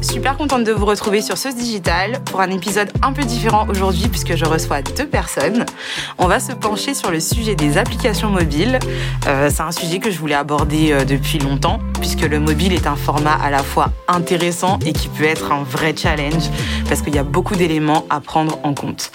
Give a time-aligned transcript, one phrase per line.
[0.00, 4.08] Super contente de vous retrouver sur ce Digital pour un épisode un peu différent aujourd'hui
[4.08, 5.66] puisque je reçois deux personnes.
[6.16, 8.78] On va se pencher sur le sujet des applications mobiles.
[9.26, 12.86] Euh, c'est un sujet que je voulais aborder euh, depuis longtemps puisque le mobile est
[12.86, 16.44] un format à la fois intéressant et qui peut être un vrai challenge
[16.88, 19.12] parce qu'il y a beaucoup d'éléments à prendre en compte.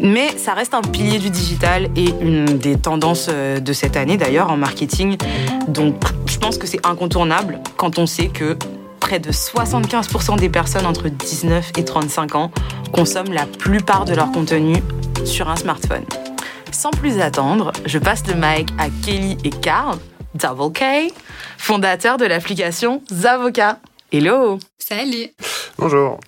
[0.00, 4.16] Mais ça reste un pilier du digital et une des tendances euh, de cette année
[4.16, 5.18] d'ailleurs en marketing.
[5.68, 5.96] Donc
[6.26, 8.56] je pense que c'est incontournable quand on sait que
[9.00, 12.50] près de 75% des personnes entre 19 et 35 ans
[12.92, 14.76] consomment la plupart de leur contenu
[15.24, 16.04] sur un smartphone.
[16.70, 19.98] Sans plus attendre, je passe le mic à Kelly et Carl,
[20.34, 21.12] Double K,
[21.58, 23.78] fondateurs de l'application Zavoka.
[24.12, 25.28] Hello Salut
[25.78, 26.20] Bonjour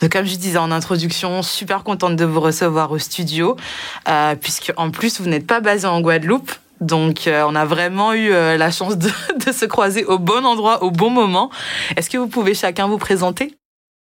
[0.00, 3.56] donc, comme je disais en introduction, super contente de vous recevoir au studio,
[4.08, 8.12] euh, puisque en plus vous n'êtes pas basé en Guadeloupe, donc, euh, on a vraiment
[8.12, 9.10] eu euh, la chance de,
[9.46, 11.50] de, se croiser au bon endroit, au bon moment.
[11.96, 13.58] Est-ce que vous pouvez chacun vous présenter?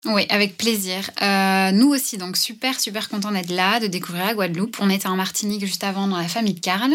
[0.05, 1.11] Oui, avec plaisir.
[1.21, 4.77] Euh, nous aussi, donc super, super content d'être là, de découvrir la Guadeloupe.
[4.79, 6.93] On était en Martinique juste avant dans la famille de Karl.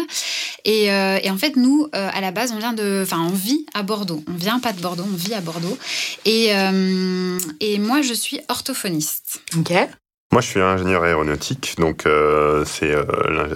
[0.63, 3.33] Et, euh, et en fait, nous, euh, à la base, on vient de, enfin, on
[3.33, 4.23] vit à Bordeaux.
[4.27, 5.77] On vient pas de Bordeaux, on vit à Bordeaux.
[6.25, 6.47] Et,
[7.59, 9.41] et moi, je suis orthophoniste.
[9.55, 9.71] Ok.
[10.35, 13.05] Moi, je suis ingénieur aéronautique, donc euh, c'est euh,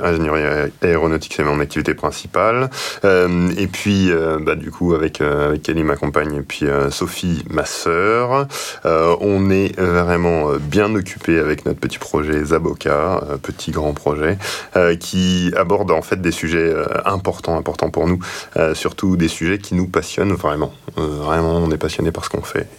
[0.01, 2.69] l'ingénierie aéronautique, c'est mon activité principale.
[3.03, 6.67] Euh, et puis, euh, bah, du coup, avec euh, avec Kelly, ma compagne, et puis
[6.67, 8.47] euh, Sophie, ma sœur,
[8.85, 14.37] on est vraiment bien occupé avec notre petit projet Zaboka, petit grand projet,
[15.01, 18.19] qui aborde en fait des sujets importants, importants pour nous,
[18.73, 20.73] surtout des sujets qui nous passionnent vraiment.
[20.95, 22.69] vraiment, on est passionné par ce qu'on fait.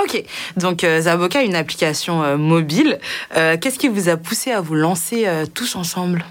[0.00, 0.24] Ok,
[0.56, 2.98] donc euh, Zaboka, une application euh, mobile.
[3.36, 6.24] Euh, Qu'est-ce qui vous a poussé à vous lancer euh, tous ensemble?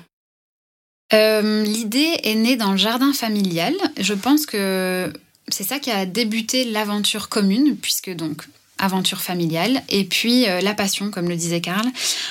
[1.13, 3.73] L'idée est née dans le jardin familial.
[3.99, 5.11] Je pense que
[5.49, 8.43] c'est ça qui a débuté l'aventure commune, puisque donc
[8.77, 11.85] aventure familiale et puis la passion, comme le disait Karl.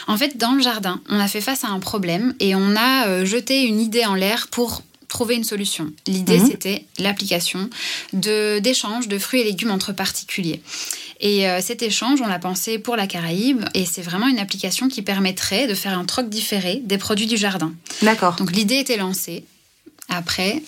[0.07, 3.23] En fait, dans le jardin, on a fait face à un problème et on a
[3.27, 5.93] jeté une idée en l'air pour trouver une solution.
[6.07, 6.47] L'idée, mmh.
[6.47, 7.69] c'était l'application
[8.15, 10.63] d'échange de, de fruits et légumes entre particuliers.
[11.21, 14.89] Et euh, cet échange, on l'a pensé pour la Caraïbe, et c'est vraiment une application
[14.89, 17.75] qui permettrait de faire un troc différé des produits du jardin.
[18.01, 18.37] D'accord.
[18.37, 19.45] Donc l'idée était lancée.
[20.09, 20.63] Après,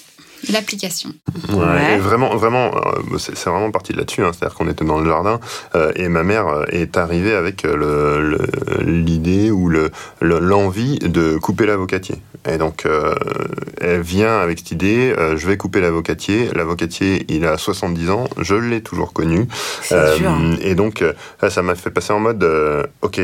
[0.51, 1.11] l'application.
[1.51, 1.99] Ouais, ouais.
[1.99, 4.23] vraiment, vraiment, euh, c'est vraiment parti de là-dessus.
[4.23, 4.33] Hein.
[4.33, 5.41] C'est-à-dire qu'on était dans le jardin
[5.75, 7.67] euh, et ma mère euh, est arrivée avec
[8.81, 9.71] l'idée ou
[10.21, 12.17] l'envie le, de couper l'avocatier.
[12.49, 13.15] Et donc, euh,
[13.81, 16.49] elle vient avec cette idée, euh, je vais couper l'avocatier.
[16.55, 19.47] L'avocatier, il a 70 ans, je l'ai toujours connu.
[19.93, 21.05] Euh, et donc,
[21.49, 22.45] ça m'a fait passer en mode,
[23.03, 23.21] ok,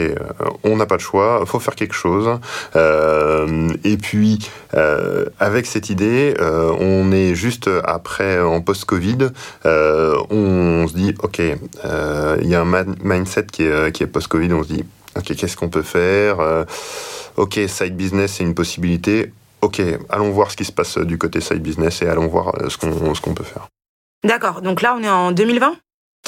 [0.62, 2.28] on n'a pas de choix, faut faire quelque chose.
[2.77, 4.39] et puis,
[5.41, 9.29] avec cette idée, on est juste après, en post-Covid,
[9.65, 14.63] on se dit, ok, il y a un mindset qui est, qui est post-Covid, on
[14.63, 14.85] se dit,
[15.17, 16.67] ok, qu'est-ce qu'on peut faire
[17.39, 19.33] ok, side business, c'est une possibilité.
[19.61, 22.77] Ok, allons voir ce qui se passe du côté side business et allons voir ce
[22.77, 23.69] qu'on peut faire.
[24.25, 25.77] D'accord, donc là on est en 2020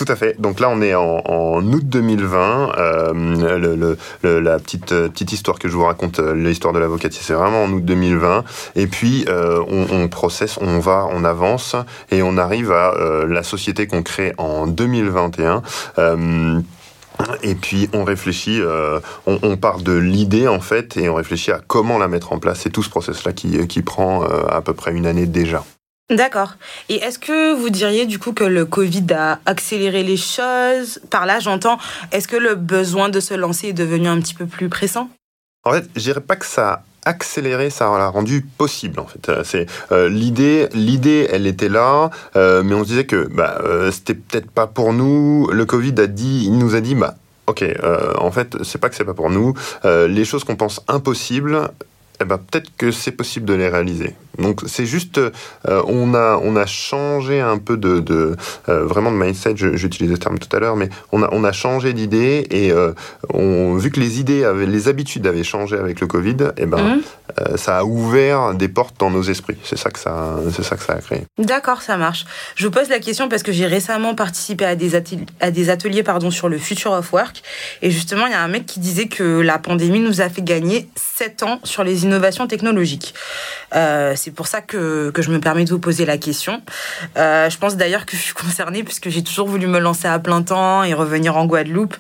[0.05, 0.41] tout à fait.
[0.41, 2.73] Donc là, on est en, en août 2020.
[2.79, 7.35] Euh, le, le, la petite petite histoire que je vous raconte, l'histoire de l'avocatier, c'est
[7.35, 8.45] vraiment en août 2020.
[8.77, 11.77] Et puis euh, on, on processe, on va, on avance
[12.11, 15.63] et on arrive à euh, la société qu'on crée en 2021.
[17.43, 21.51] Et puis on réfléchit, euh, on, on, part de l'idée en fait, et on réfléchit
[21.51, 22.61] à comment la mettre en place.
[22.61, 25.65] C'est tout ce process-là qui, qui prend euh, à peu près une année déjà.
[26.11, 26.57] D'accord.
[26.89, 31.01] Et est-ce que vous diriez du coup que le Covid a accéléré les choses?
[31.09, 31.79] Par là, j'entends,
[32.11, 35.09] est-ce que le besoin de se lancer est devenu un petit peu plus pressant?
[35.65, 39.31] En fait, je dirais pas que ça accéléré, ça l'a rendu possible en fait.
[39.45, 43.91] C'est euh, l'idée, l'idée, elle était là, euh, mais on se disait que bah, euh,
[43.91, 45.49] c'était peut-être pas pour nous.
[45.51, 47.15] Le Covid a dit, il nous a dit bah
[47.47, 47.65] ok,
[48.19, 49.55] en fait c'est pas que c'est pas pour nous.
[49.85, 51.71] les choses qu'on pense impossibles,
[52.21, 54.15] eh ben, peut-être que c'est possible de les réaliser.
[54.39, 55.31] Donc c'est juste, euh,
[55.87, 58.37] on, a, on a changé un peu de, de
[58.69, 61.53] euh, vraiment de mindset, j'utilisais ce terme tout à l'heure, mais on a, on a
[61.53, 62.93] changé d'idée et euh,
[63.33, 66.97] on, vu que les idées, avaient, les habitudes avaient changé avec le Covid, eh ben,
[66.97, 67.01] mmh.
[67.57, 69.57] Ça a ouvert des portes dans nos esprits.
[69.65, 71.23] C'est ça, que ça, ça que ça a créé.
[71.39, 72.25] D'accord, ça marche.
[72.57, 76.49] Je vous pose la question parce que j'ai récemment participé à des, ateliers, pardon, sur
[76.49, 77.43] le future of work
[77.83, 80.43] et justement, il y a un mec qui disait que la pandémie nous a fait
[80.43, 83.15] gagner 7 ans sur les innovations technologiques.
[83.75, 86.63] Euh, c'est pour ça que, je me permets de vous poser la question.
[87.17, 90.19] Euh, je pense d'ailleurs que je suis concernée puisque j'ai toujours voulu me lancer à
[90.19, 91.97] plein temps et revenir en Guadeloupe.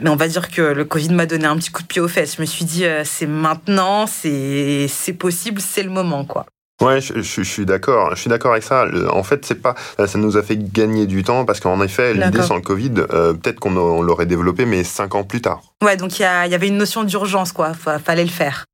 [0.00, 2.08] Mais on va dire que le Covid m'a donné un petit coup de pied aux
[2.08, 2.36] fesses.
[2.36, 4.79] Je me suis dit, euh, c'est maintenant, c'est
[5.18, 6.46] possible, c'est le moment, quoi.
[6.80, 8.14] Ouais, je, suis d'accord.
[8.14, 8.86] Je suis d'accord avec ça.
[9.12, 12.42] En fait, c'est pas, ça nous a fait gagner du temps parce qu'en effet, l'idée
[12.42, 15.60] sans le Covid, euh, peut-être qu'on l'aurait développé, mais cinq ans plus tard.
[15.84, 17.74] Ouais, donc il y, avait une notion d'urgence, quoi.
[17.74, 18.64] Fallait le faire.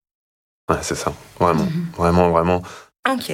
[0.71, 1.13] Ouais, c'est ça.
[1.41, 1.87] Vraiment, mhm.
[1.97, 2.63] vraiment, vraiment.
[3.11, 3.33] Ok.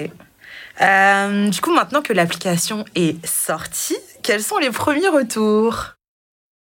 [0.80, 5.96] Euh, du coup, maintenant que l'application est sortie, quels sont les premiers retours?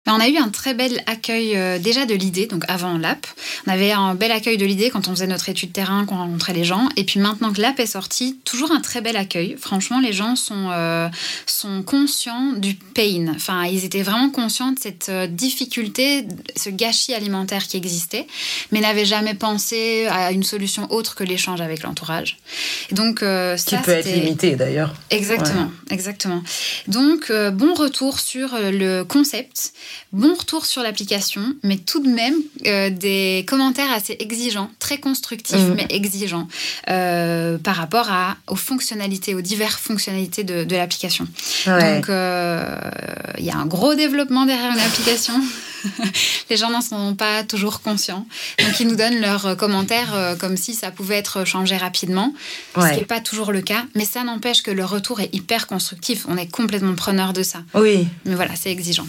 [0.07, 3.27] On a eu un très bel accueil euh, déjà de l'idée, donc avant l'app.
[3.67, 6.53] On avait un bel accueil de l'idée quand on faisait notre étude terrain, qu'on rencontrait
[6.53, 6.89] les gens.
[6.95, 9.55] Et puis maintenant que l'app est sortie, toujours un très bel accueil.
[9.59, 11.07] Franchement, les gens sont, euh,
[11.45, 13.27] sont conscients du pain.
[13.35, 16.25] Enfin, ils étaient vraiment conscients de cette euh, difficulté,
[16.55, 18.25] ce gâchis alimentaire qui existait,
[18.71, 22.37] mais n'avaient jamais pensé à une solution autre que l'échange avec l'entourage.
[22.91, 24.95] donc, ça, qui peut être limité d'ailleurs.
[25.09, 26.41] Exactement, exactement.
[26.87, 29.73] Donc, bon retour sur le concept.
[30.11, 32.33] Bon retour sur l'application, mais tout de même
[32.65, 35.73] euh, des commentaires assez exigeants, très constructifs, mm.
[35.75, 36.47] mais exigeants
[36.89, 41.27] euh, par rapport à, aux fonctionnalités, aux diverses fonctionnalités de, l'application.
[41.67, 42.75] Donc, euh,
[43.37, 45.35] il y a un gros développement derrière une application.
[46.49, 48.25] Les gens n'en sont pas toujours conscients.
[48.59, 52.33] Donc, ils nous donnent leurs commentaires comme si ça pouvait être changé rapidement,
[52.75, 53.85] ce qui n'est pas toujours le cas.
[53.95, 56.25] Mais ça n'empêche que le retour est hyper constructif.
[56.27, 57.59] On est complètement preneur de ça.
[57.75, 58.07] Oui.
[58.25, 59.05] Mais voilà, c'est exigeant.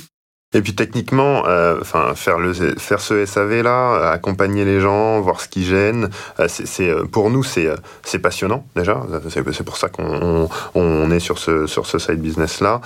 [0.52, 5.41] Et puis techniquement, euh, enfin faire le faire ce SAV là, accompagner les gens, voir
[5.41, 6.11] ce qui gêne,
[6.41, 7.69] euh, c'est euh, pour nous c'est
[8.02, 9.00] c'est passionnant déjà.
[9.29, 12.81] C'est pour ça qu'on on, est sur ce sur ce side business là.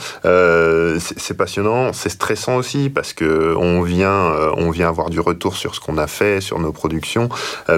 [0.99, 5.75] c'est passionnant, c'est stressant aussi parce que on vient on vient avoir du retour sur
[5.75, 7.31] ce qu'on a fait, sur nos productions,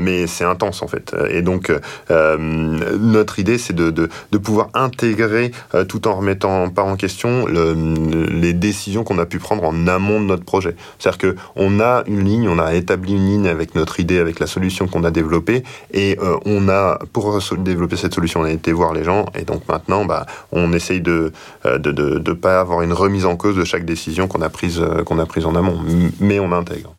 [0.02, 1.14] mais c'est intense en fait.
[1.30, 1.72] Et donc
[2.10, 5.52] notre idée c'est de, de, de pouvoir intégrer
[5.88, 7.76] tout en remettant pas en question le,
[8.32, 10.74] les décisions qu'on a pu prendre en amont de notre projet.
[10.98, 14.46] C'est-à-dire qu'on a une ligne, on a établi une ligne avec notre idée, avec la
[14.46, 15.62] solution qu'on a développée,
[15.92, 19.42] et euh, on a, pour développer cette solution, on a été voir les gens, et
[19.42, 21.32] donc maintenant, bah, on essaye de
[21.64, 25.04] ne euh, pas avoir une remise en cause de chaque décision qu'on a prise, euh,
[25.04, 25.80] qu'on a prise en amont,
[26.20, 26.95] mais on intègre.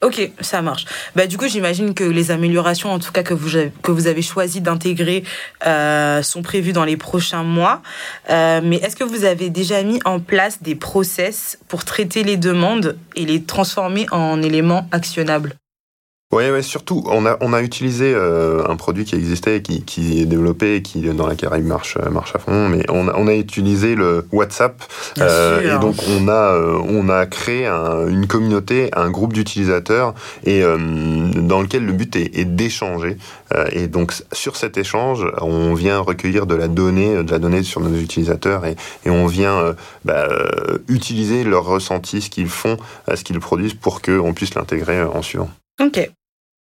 [0.00, 0.84] Ok, ça marche.
[1.16, 3.50] Bah, du coup, j'imagine que les améliorations, en tout cas que vous
[3.82, 5.24] que vous avez choisi d'intégrer,
[5.66, 7.82] euh, sont prévues dans les prochains mois.
[8.30, 12.36] Euh, mais est-ce que vous avez déjà mis en place des process pour traiter les
[12.36, 15.56] demandes et les transformer en éléments actionnables?
[16.30, 20.20] Oui, ouais, surtout, on a, on a utilisé euh, un produit qui existait, qui, qui
[20.20, 23.14] est développé, et qui dans la Caraïbe marche, euh, marche à fond, mais on a,
[23.16, 24.84] on a utilisé le WhatsApp,
[25.20, 30.12] euh, et donc on a, euh, on a créé un, une communauté, un groupe d'utilisateurs,
[30.44, 33.16] et dans lequel le but est, est d'échanger.
[33.72, 37.80] et donc sur cet échange, on vient recueillir de la donnée, de la donnée sur
[37.80, 38.76] nos utilisateurs, et,
[39.06, 39.74] et on vient
[40.04, 40.28] bah,
[40.88, 42.76] utiliser leurs ressentis, ce qu'ils font,
[43.12, 45.48] ce qu'ils produisent, pour qu'on puisse l'intégrer en suivant.
[45.80, 46.10] Ok.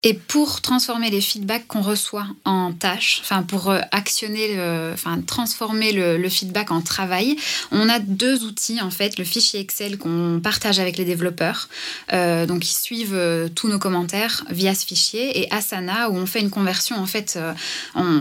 [0.02, 4.58] Et pour transformer les feedbacks qu'on reçoit en tâches, enfin pour euh, actionner,
[4.94, 7.36] enfin transformer le, feedback en travail,
[7.70, 9.18] on a deux outils en fait.
[9.18, 11.68] Le fichier Excel qu'on partage avec les développeurs,
[12.14, 16.24] euh, donc ils suivent euh, tous nos commentaires via ce fichier, et Asana où on
[16.24, 17.38] fait une conversion en fait,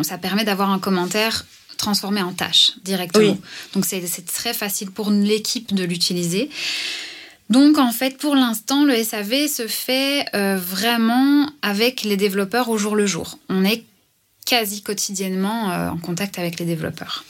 [0.01, 1.45] ça permet d'avoir un commentaire
[1.77, 3.37] transformé en tâche directement.
[3.73, 6.49] Donc c'est très facile pour l'équipe de l'utiliser.
[7.49, 12.77] Donc en fait, pour l'instant, le SAV se fait euh, vraiment avec les développeurs au
[12.77, 13.39] jour le jour.
[13.49, 13.83] On est
[14.45, 17.23] quasi quotidiennement euh, en contact avec les développeurs.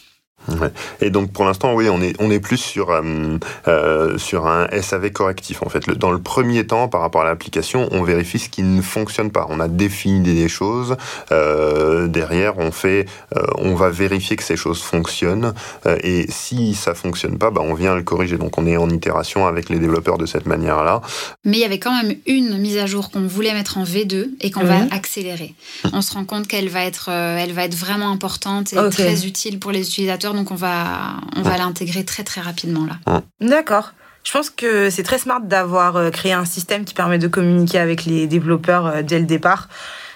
[1.01, 4.67] Et donc pour l'instant, oui, on est, on est plus sur, euh, euh, sur un
[4.81, 5.61] SAV correctif.
[5.63, 8.81] En fait, dans le premier temps, par rapport à l'application, on vérifie ce qui ne
[8.81, 9.47] fonctionne pas.
[9.49, 10.97] On a défini des choses.
[11.31, 13.05] Euh, derrière, on fait,
[13.35, 15.53] euh, on va vérifier que ces choses fonctionnent.
[15.85, 18.37] Euh, et si ça fonctionne pas, bah, on vient le corriger.
[18.37, 21.01] Donc on est en itération avec les développeurs de cette manière-là.
[21.45, 24.29] Mais il y avait quand même une mise à jour qu'on voulait mettre en V2
[24.41, 25.53] et qu'on va accélérer.
[25.93, 29.59] On se rend compte qu'elle va être, elle va être vraiment importante et très utile
[29.59, 33.21] pour les utilisateurs donc on va, on va l'intégrer très très rapidement là.
[33.41, 33.93] D'accord.
[34.23, 37.79] Je pense que c'est très smart d'avoir euh, créé un système qui permet de communiquer
[37.79, 39.69] avec les développeurs euh, dès le départ.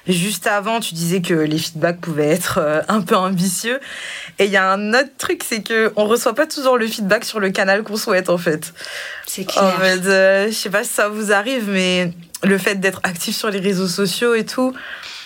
[0.05, 3.79] Juste avant, tu disais que les feedbacks pouvaient être euh, un peu ambitieux.
[4.37, 7.23] Et il y a un autre truc, c'est que on reçoit pas toujours le feedback
[7.23, 8.73] sur le canal qu'on souhaite en fait.
[9.25, 9.63] C'est clair.
[9.63, 13.49] En fait, je sais pas si ça vous arrive, mais le fait d'être actif sur
[13.49, 14.73] les réseaux sociaux et tout,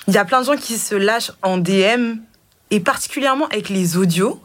[0.07, 2.17] il y a plein de gens qui se lâchent en DM
[2.69, 4.41] et particulièrement avec les audios.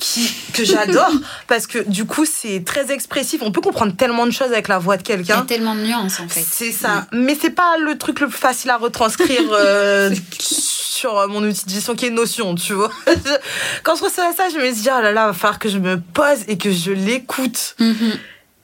[0.00, 1.12] Qui, que j'adore
[1.46, 3.42] parce que du coup c'est très expressif.
[3.42, 5.34] On peut comprendre tellement de choses avec la voix de quelqu'un.
[5.34, 6.40] Il y a tellement de nuances en fait.
[6.40, 7.06] C'est ça.
[7.12, 11.94] Mais c'est pas le truc le plus facile à retranscrire euh, sur mon outil d'édition
[11.94, 12.90] qui est Notion, tu vois.
[13.82, 16.00] Quand je reçois ça, je me dis, oh là là, va falloir que je me
[16.00, 17.74] pose et que je l'écoute.
[17.78, 18.12] Mhm.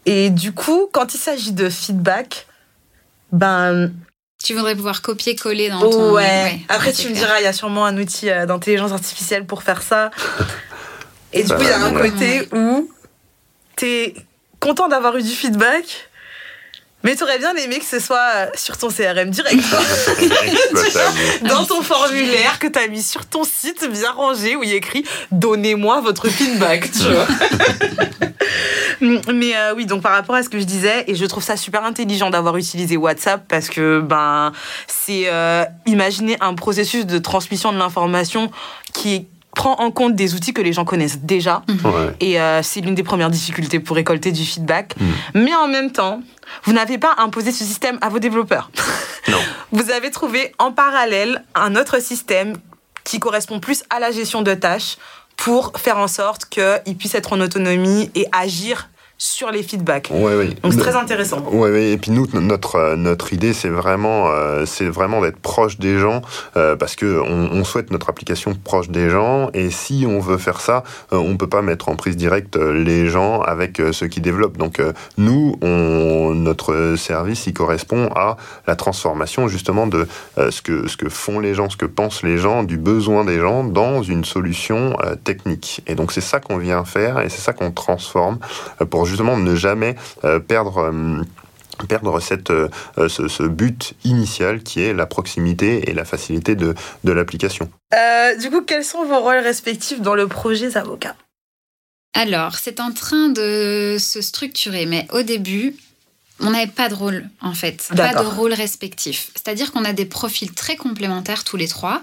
[0.06, 2.46] Et du coup, quand il s'agit de feedback,
[3.32, 3.90] ben
[4.42, 6.12] Tu voudrais pouvoir copier-coller dans ton.
[6.12, 6.60] Ouais.
[6.68, 10.10] Après, tu me diras, il y a sûrement un outil d'intelligence artificielle pour faire ça.
[11.32, 12.90] Et du coup, il y a un côté où
[13.76, 14.14] t'es
[14.60, 16.08] content d'avoir eu du feedback,
[17.04, 19.62] mais tu aurais bien aimé que ce soit sur ton CRM direct.
[21.42, 24.72] Dans ton formulaire que tu as mis sur ton site bien rangé où il y
[24.72, 27.26] a écrit Donnez-moi votre feedback, tu vois.
[29.32, 31.56] Mais euh, oui, donc par rapport à ce que je disais, et je trouve ça
[31.56, 34.52] super intelligent d'avoir utilisé WhatsApp parce que ben
[34.88, 38.50] c'est euh, imaginer un processus de transmission de l'information
[38.92, 41.64] qui prend en compte des outils que les gens connaissent déjà.
[42.20, 44.94] Et c'est l'une des premières difficultés pour récolter du feedback.
[44.96, 45.04] Mm.
[45.34, 46.22] Mais en même temps,
[46.62, 48.70] vous n'avez pas imposé ce système à vos développeurs.
[49.28, 49.36] Non.
[49.72, 52.56] Vous avez trouvé en parallèle un autre système
[53.04, 54.96] qui correspond plus à la gestion de tâches
[55.36, 58.88] pour faire en sorte qu'ils puissent être en autonomie et agir
[59.18, 60.10] sur les feedbacks.
[60.14, 60.50] Ouais.
[60.62, 61.44] Donc c'est très intéressant.
[61.50, 61.90] Ouais.
[61.90, 65.98] Et puis nous, notre, euh, notre idée, c'est vraiment, euh, c'est vraiment d'être proche des
[65.98, 66.22] gens
[66.56, 69.50] euh, parce que on, souhaite notre application proche des gens.
[69.52, 73.42] Et si on veut faire ça, on peut pas mettre en prise directe les gens
[73.42, 74.56] avec ceux qui développent.
[74.56, 74.80] Donc
[75.18, 80.06] nous, on, notre service, il correspond à la transformation justement de
[80.38, 83.40] ce que ce que font les gens, ce que pensent les gens, du besoin des
[83.40, 85.82] gens dans une solution technique.
[85.86, 88.38] Et donc c'est ça qu'on vient faire et c'est ça qu'on transforme
[88.88, 91.22] pour justement ne jamais euh, perdre euh,
[91.88, 96.74] perdre cette, euh, ce, but initial qui est la proximité et la facilité de,
[97.04, 97.70] de l'application.
[98.40, 101.14] du coup, quels sont vos rôles respectifs dans le projet Zavoka?
[102.14, 105.76] Alors, c'est en train de se structurer, mais au début,
[106.40, 109.30] on n'avait pas de rôle en fait, pas de rôle respectif.
[109.34, 112.00] C'est-à-dire qu'on a des profils très complémentaires tous les trois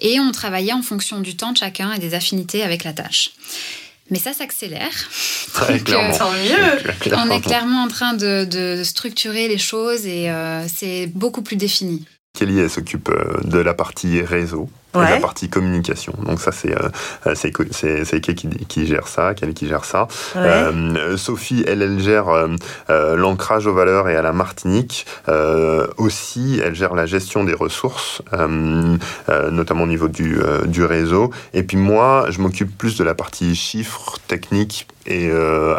[0.00, 3.32] et on travaillait en fonction du temps de chacun et des affinités avec la tâche.
[4.10, 4.92] Mais ça s'accélère.
[5.52, 6.16] Très clairement.
[6.16, 7.14] Tant mieux.
[7.16, 12.04] On est clairement en train de, structurer les choses et euh, c'est beaucoup plus défini.
[12.34, 16.14] Kelly, elle s'occupe euh, de la partie réseau la partie communication.
[16.24, 20.08] Donc ça, c'est euh, c'est qui, qui, gère ça, Kelly qui gère ça.
[20.36, 25.06] Euh, Sophie, elle, elle gère euh, l'ancrage aux valeurs et à la Martinique.
[25.96, 28.22] aussi, elle gère la gestion des ressources,
[29.28, 31.30] notamment au niveau du, du réseau.
[31.54, 35.30] Et puis moi, je m'occupe plus de la partie chiffres, techniques et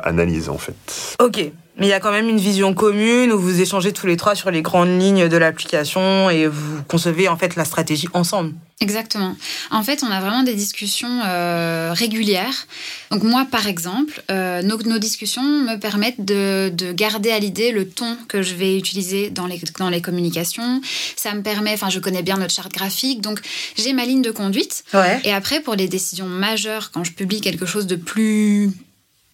[0.03, 1.17] analyse, en fait.
[1.19, 1.51] Ok.
[1.79, 4.35] Mais il y a quand même une vision commune où vous échangez tous les trois
[4.35, 8.53] sur les grandes lignes de l'application et vous concevez en fait la stratégie ensemble.
[8.81, 9.35] Exactement.
[9.71, 12.65] En fait, on a vraiment des discussions euh, régulières.
[13.11, 18.17] Donc moi, par exemple, euh, nos, discussions me permettent de, garder à l'idée le ton
[18.27, 20.81] que je vais utiliser dans les, dans les communications.
[21.17, 23.41] Ça me permet, enfin, je connais bien notre charte graphique, donc
[23.75, 24.83] j'ai ma ligne de conduite.
[25.23, 28.71] Et après, pour les décisions majeures, quand je publie quelque chose de plus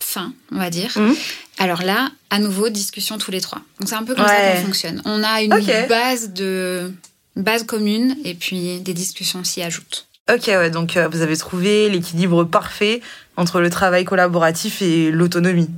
[0.06, 0.92] fin, on va dire.
[0.96, 1.16] Mhm.
[1.58, 3.60] Alors là, à nouveau, discussion tous les trois.
[3.80, 5.02] Donc c'est un peu comme ça qu'on fonctionne.
[5.06, 5.58] On a une
[5.88, 6.92] base de
[7.36, 10.08] base commune et puis des discussions s'y ajoutent.
[10.32, 13.02] Ok, ouais, donc euh, vous avez trouvé l'équilibre parfait
[13.38, 15.70] entre le travail collaboratif et l'autonomie,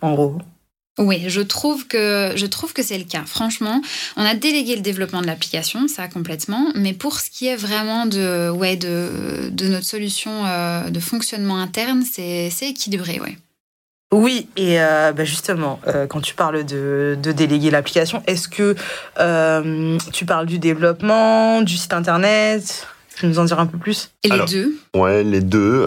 [0.00, 0.38] en gros.
[0.98, 3.22] Oui, je trouve que je trouve que c'est le cas.
[3.24, 3.80] Franchement,
[4.16, 8.06] on a délégué le développement de l'application, ça complètement, mais pour ce qui est vraiment
[8.06, 13.38] de ouais de, de notre solution euh, de fonctionnement interne, c'est équilibré, ouais.
[14.12, 18.76] Oui, et euh, bah, justement, euh, quand tu parles de, déléguer l'application, est-ce que
[19.18, 22.86] euh, tu parles du développement, du site internet?
[23.14, 24.10] Tu peux nous en dire un peu plus?
[24.24, 24.74] Et les deux?
[24.94, 25.86] Ouais, les deux.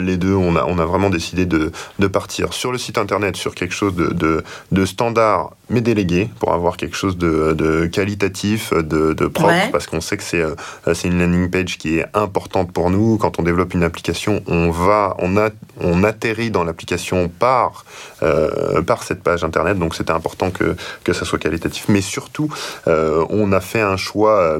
[0.00, 3.36] les deux, on a, on a vraiment décidé de, de partir sur le site internet,
[3.36, 4.42] sur quelque chose de, de,
[4.72, 9.86] de standard mais délégué pour avoir quelque chose de, de qualitatif, de, de propre, parce
[9.86, 10.54] qu'on sait que c'est euh,
[10.94, 13.18] c'est une landing page qui est importante pour nous.
[13.18, 17.84] Quand on développe une application, on va, on a, on atterrit dans l'application par
[18.22, 21.86] euh, par cette page internet, donc c'était important que que ça soit qualitatif.
[21.88, 22.52] Mais surtout,
[22.86, 24.58] euh, on a fait un choix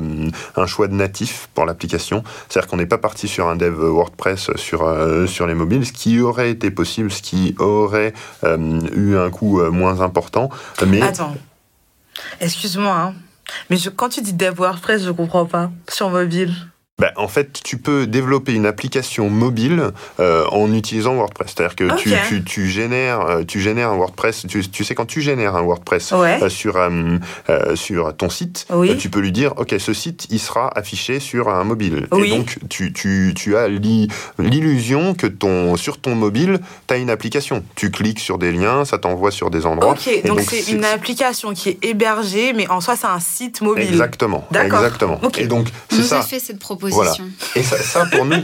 [0.56, 4.50] un choix de natif pour l'application, c'est-à-dire qu'on n'est pas parti sur un dev WordPress
[4.56, 4.86] sur
[5.26, 8.12] sur les mobiles, ce qui aurait été possible, ce qui aurait
[8.44, 10.50] eu un coût moins important.
[11.02, 11.34] Attends.
[12.40, 13.14] Excuse-moi, hein.
[13.70, 15.70] mais quand tu dis dev WordPress, je comprends pas.
[15.88, 16.54] Sur mobile.
[16.98, 21.52] Ben, en fait, tu peux développer une application mobile euh, en utilisant WordPress.
[21.54, 24.46] C'est-à-dire que tu, tu, tu, génères, euh, tu génères un WordPress.
[24.48, 26.78] Tu, tu sais, quand tu génères un WordPress euh, sur,
[27.74, 28.66] sur ton site,
[28.98, 32.08] tu peux lui dire Ok, ce site, il sera affiché sur un mobile.
[32.16, 37.10] Et donc, tu, tu, tu as l'illusion que ton, sur ton mobile, tu as une
[37.10, 37.62] application.
[37.74, 39.90] Tu cliques sur des liens, ça t'envoie sur des endroits.
[39.90, 43.86] Ok, donc c'est une application qui est hébergée, mais en soi, c'est un site mobile.
[43.86, 44.48] Exactement.
[44.54, 45.20] Exactement.
[45.36, 46.22] Et donc, c'est ça.
[46.22, 47.14] fait cette proposition voilà.
[47.54, 48.42] Et ça, pour nous,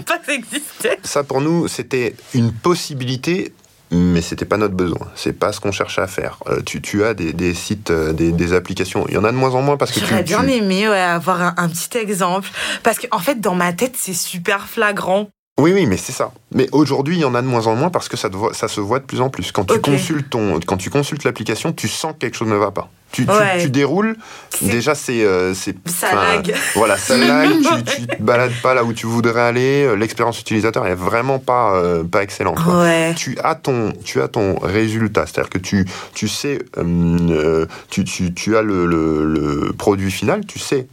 [1.02, 3.52] ça pour nous, c'était une possibilité
[3.94, 5.06] mais c'était pas notre besoin.
[5.14, 6.38] C'est pas ce qu'on cherchait à faire.
[6.46, 9.04] Euh, tu, tu, as des, des sites, euh, des, des, applications.
[9.08, 10.50] Il y en a de moins en moins parce que J'aurais bien tu...
[10.50, 12.48] aimé ouais, avoir un, un, petit exemple.
[12.82, 15.28] Parce qu'en en fait, dans ma tête, c'est super flagrant.
[15.60, 16.32] Oui, oui, mais c'est ça.
[16.54, 18.68] Mais aujourd'hui, il y en a de moins en moins parce que ça, voit, ça
[18.68, 19.52] se voit de plus en plus.
[19.52, 22.70] Quand tu consultes ton, quand tu consultes l'application, tu sens que quelque chose ne va
[22.70, 22.88] pas.
[23.12, 23.60] Tu, tu- Ouais.
[23.60, 24.16] tu déroules,
[24.62, 26.54] déjà c'est euh, c'est Ça lag.
[26.74, 27.50] Voilà, ça lag.
[27.50, 29.84] tu, tu te balades pas là où tu voudrais aller.
[29.84, 32.58] euh, L'expérience utilisateur est vraiment pas euh, pas excellente.
[32.66, 33.12] Ouais.
[33.14, 37.66] tu as ton tu as ton résultat c'est à dire que tu tu sais euh,
[37.90, 40.86] tu, tu, tu as le, le, le produit final tu sais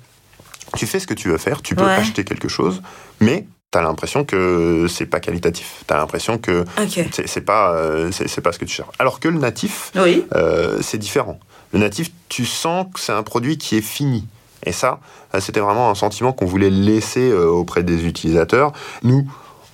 [0.75, 1.93] tu fais ce que tu veux faire tu peux Ouais.
[1.93, 2.81] acheter quelque chose
[3.21, 7.05] mais tu as l'impression que c'est pas qualitatif tu as l'impression que Ok.
[7.25, 10.25] c'est pas euh, c'est pas ce que tu cherches alors que le natif Oui.
[10.35, 11.39] euh, c'est différent.
[11.71, 14.25] Le natif, tu sens que c'est un produit qui est fini.
[14.65, 14.99] Et ça,
[15.35, 18.71] euh, c'était vraiment un sentiment qu'on voulait laisser euh, auprès des utilisateurs.
[19.03, 19.31] Nous,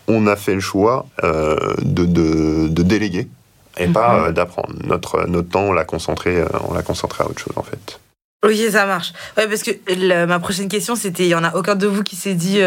[0.10, 3.30] on a fait le choix de, de, de déléguer
[3.78, 4.34] et pas Mhm.
[4.34, 4.74] d'apprendre.
[4.84, 7.98] Notre, notre temps, on l'a concentré, on l'a concentré à autre chose, en fait.
[8.46, 9.14] Ok, ça marche.
[9.38, 12.18] Ouais, parce que ma prochaine question, c'était il y en a aucun de vous qui
[12.18, 12.60] s'est dit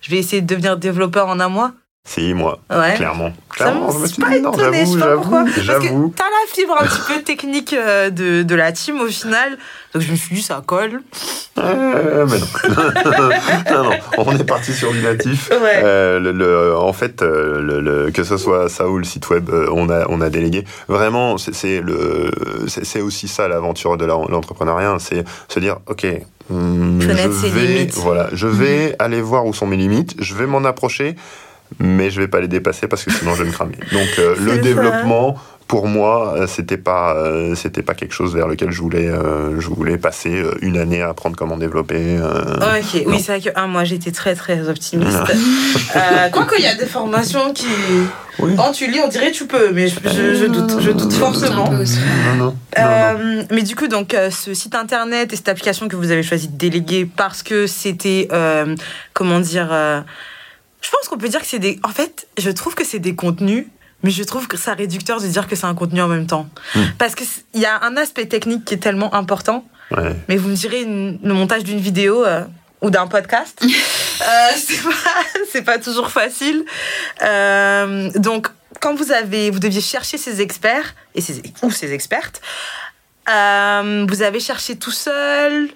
[0.00, 1.72] je vais essayer de devenir développeur en un mois
[2.04, 2.94] Si, moi, Ouais.
[2.96, 3.30] clairement.
[3.58, 5.14] Ça Clairement, me- je me c'est suis pas dit, non, étonné, je j'avoue, sais pas
[5.16, 5.44] pourquoi.
[5.44, 9.06] Parce que t'as la fibre un petit peu technique euh, de, de la team au
[9.08, 9.58] final.
[9.92, 11.02] Donc je me suis dit, ça colle.
[11.58, 12.46] Euh, mais non.
[13.82, 15.50] non, non, on est parti sur du natif.
[15.50, 15.80] Ouais.
[15.84, 19.50] Euh, le, le- en fait, le, le- que ce soit ça ou le site web,
[19.72, 20.64] on a, on a délégué.
[20.88, 21.82] Vraiment, c'est-
[23.02, 26.06] aussi ça l'aventure de l'entrepreneuriat, c'est se dire, ok.
[26.50, 27.94] Hum, Connaître je ses vais, limites.
[27.94, 31.16] voilà, je vais aller voir où sont mes limites, je vais m'en approcher,
[31.78, 33.76] mais je vais pas les dépasser parce que sinon je vais me cramer.
[33.92, 34.58] Donc euh, le ça.
[34.58, 35.36] développement,
[35.70, 39.60] pour moi, euh, c'était pas, euh, c'était pas quelque chose vers lequel je voulais, euh,
[39.60, 42.18] je voulais passer euh, une année à apprendre comment développer.
[42.18, 43.12] euh, Ok, non.
[43.12, 45.16] oui, c'est vrai que un mois j'étais très très optimiste.
[45.96, 47.68] euh, Quoique il y a des formations qui.
[48.40, 48.56] Oui.
[48.56, 51.70] Quand tu lis, on dirait tu peux, mais je, je- je doute, je doute fortement.
[51.70, 51.78] Non,
[52.36, 53.44] non, non, non.
[53.52, 56.48] Mais du coup, donc, euh, ce site internet et cette application que vous avez choisi
[56.48, 58.74] de déléguer parce que c'était, euh,
[59.12, 60.00] comment dire, euh,
[60.80, 61.78] je pense qu'on peut dire que c'est des.
[61.84, 63.66] En fait, je trouve que c'est des contenus.
[64.02, 66.48] Mais je trouve que c'est réducteur de dire que c'est un contenu en même temps.
[66.74, 66.80] Hmm.
[66.98, 69.64] Parce qu'il y a un aspect technique qui est tellement important.
[69.90, 70.14] Ouais.
[70.28, 72.44] Mais vous me direz, une- le montage d'une vidéo euh,
[72.80, 74.24] ou d'un podcast, euh,
[74.56, 76.64] c'est pas, c'est pas toujours facile.
[77.22, 78.48] Euh, donc,
[78.80, 82.40] quand vous avez, vous deviez chercher ces experts et ces, ou ces expertes,
[83.28, 85.68] euh, vous avez cherché tout seul.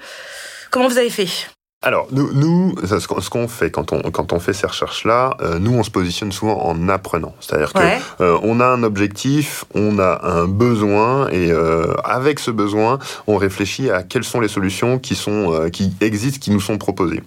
[0.70, 1.28] Comment vous avez fait?
[1.84, 5.74] Alors, nous, ce qu'on qu'on fait quand on, quand on fait ces recherches-là, euh, nous,
[5.74, 7.34] on se positionne souvent en apprenant.
[7.40, 7.98] C'est-à-dire Ouais.
[8.22, 13.36] euh, on a un objectif, on a un besoin, et euh, avec ce besoin, on
[13.36, 17.22] réfléchit à quelles sont les solutions qui, sont, qui existent, qui nous sont proposées.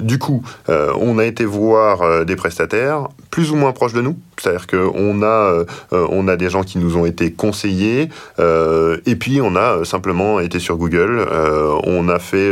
[0.00, 4.16] Du coup, on a été voir des prestataires plus ou moins proches de nous.
[4.40, 8.96] C'est-à-dire qu'on a, euh, euh, on a des gens qui nous ont été conseillés, euh,
[9.06, 12.50] et puis on a simplement été sur Google, euh, on a fait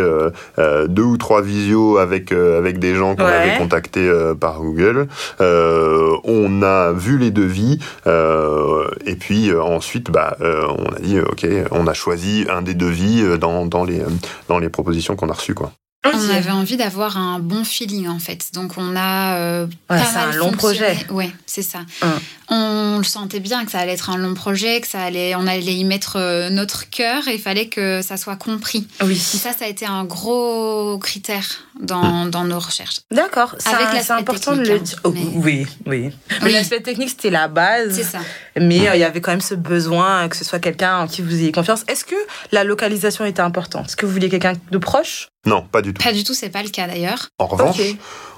[0.88, 3.32] deux ou trois visios avec, euh, avec des gens qu'on Ouais.
[3.32, 5.08] avait contactés euh, par Google.
[5.40, 10.98] Euh, on a vu les devis euh, et puis euh, ensuite, bah, euh, on a
[11.00, 14.00] dit ok, on a choisi un des devis dans, dans, les,
[14.48, 15.54] dans les propositions qu'on a reçues.
[15.54, 15.72] Quoi.
[16.04, 18.46] On avait envie d'avoir un bon feeling en fait.
[18.54, 20.96] Donc on a euh, Ouais, pas c'est mal un long projet.
[21.10, 21.80] Ouais, c'est ça.
[22.02, 22.18] Hum.
[22.50, 25.46] On le sentait bien que ça allait être un long projet, que ça allait, on
[25.46, 28.86] allait y mettre euh, notre cœur et il fallait que ça soit compris.
[29.02, 29.12] Oui.
[29.12, 31.44] Et ça, ça a été un gros critère
[31.80, 33.00] dans, dans nos recherches.
[33.10, 33.54] D'accord.
[33.58, 34.96] C'est important de le technique, dire.
[34.98, 35.66] hein, Oh, Oui, oui.
[35.86, 36.52] Mais Oui.
[36.52, 37.94] l'aspect technique, c'était la base.
[37.96, 38.20] C'est ça.
[38.60, 41.22] Mais euh, il y avait quand même ce besoin que ce soit quelqu'un en qui
[41.22, 41.84] vous ayez confiance.
[41.88, 42.16] Est-ce que
[42.52, 43.86] la localisation était importante?
[43.86, 45.28] Est-ce que vous vouliez quelqu'un de proche?
[45.46, 46.02] Non, pas du tout.
[46.02, 47.28] Pas du tout, c'est pas le cas d'ailleurs.
[47.38, 47.80] En revanche,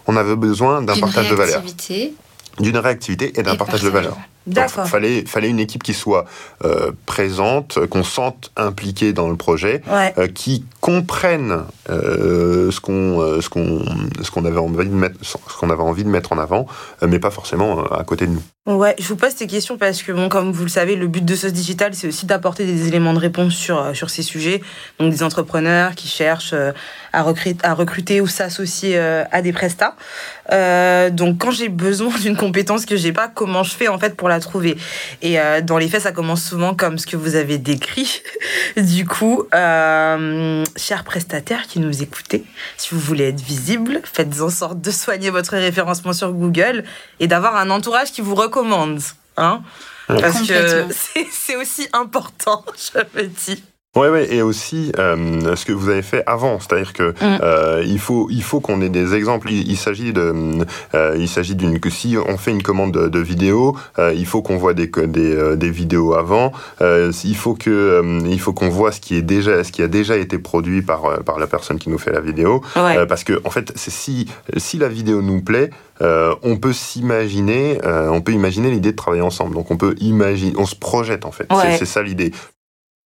[0.06, 2.14] on avait besoin d'un D'une partage de valeur, réactivité
[2.58, 4.16] d'une réactivité et d'un partage de valeur.
[4.46, 4.84] D'accord.
[4.86, 6.24] Il fallait, fallait une équipe qui soit
[6.64, 10.14] euh, présente, qu'on sente impliquée dans le projet, Ouais.
[10.18, 13.84] euh, qui comprenne euh, ce qu'on ce qu'on
[14.22, 16.66] ce qu'on avait envie de mettre ce qu'on avait envie de mettre en avant,
[17.06, 18.42] mais pas forcément à côté de nous.
[18.66, 21.24] Ouais, je vous pose ces questions parce que, bon, comme vous le savez, le but
[21.24, 24.60] de Sauce Digital, c'est aussi d'apporter des éléments de réponse sur, sur ces sujets.
[24.98, 26.54] Donc, des entrepreneurs qui cherchent
[27.12, 29.96] à, recruter, à recruter ou s'associer à des prestats.
[31.10, 34.28] Donc, quand j'ai besoin d'une compétence que j'ai pas, comment je fais, en fait, pour
[34.30, 34.76] la trouver
[35.22, 38.22] Et euh, dans les faits, ça commence souvent comme ce que vous avez décrit.
[38.76, 42.44] du coup, euh, chers prestataires qui nous écoutez,
[42.76, 46.84] si vous voulez être visible, faites en sorte de soigner votre référencement sur Google
[47.18, 49.00] et d'avoir un entourage qui vous recommande.
[49.36, 49.62] Hein
[50.06, 50.86] Parce que
[51.30, 52.64] c'est aussi important,
[52.94, 53.62] je me dis.
[53.96, 57.38] Ouais, ouais, et aussi euh, ce que vous avez fait avant, c'est-à-dire que Mm.
[57.42, 59.50] euh, il faut il faut qu'on ait des exemples.
[59.50, 60.32] Il, il s'agit de
[60.94, 64.26] euh, il s'agit d'une que si on fait une commande de, de vidéo, euh, il
[64.26, 66.52] faut qu'on voit des des, euh, des vidéos avant.
[66.82, 69.82] Euh, il faut que euh, il faut qu'on voit ce qui est déjà ce qui
[69.82, 72.62] a déjà été produit par par la personne qui nous fait la vidéo.
[72.76, 72.96] Ouais.
[72.96, 76.72] Euh, parce que en fait, c'est si si la vidéo nous plaît, euh, on peut
[76.72, 79.54] s'imaginer, euh, on peut imaginer l'idée de travailler ensemble.
[79.56, 81.52] Donc on peut imaginer, on se projette en fait.
[81.52, 81.76] Ouais.
[81.76, 82.30] C'est ça l'idée.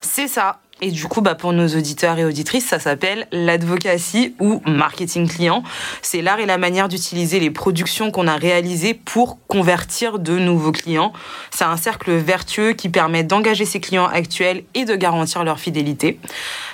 [0.06, 0.58] C'est ça.
[0.80, 5.62] Et du coup, bah, pour nos auditeurs et auditrices, ça s'appelle l'advocacy ou marketing client.
[6.02, 10.72] C'est l'art et la manière d'utiliser les productions qu'on a réalisées pour convertir de nouveaux
[10.72, 11.12] clients.
[11.50, 16.18] C'est un cercle vertueux qui permet d'engager ses clients actuels et de garantir leur fidélité.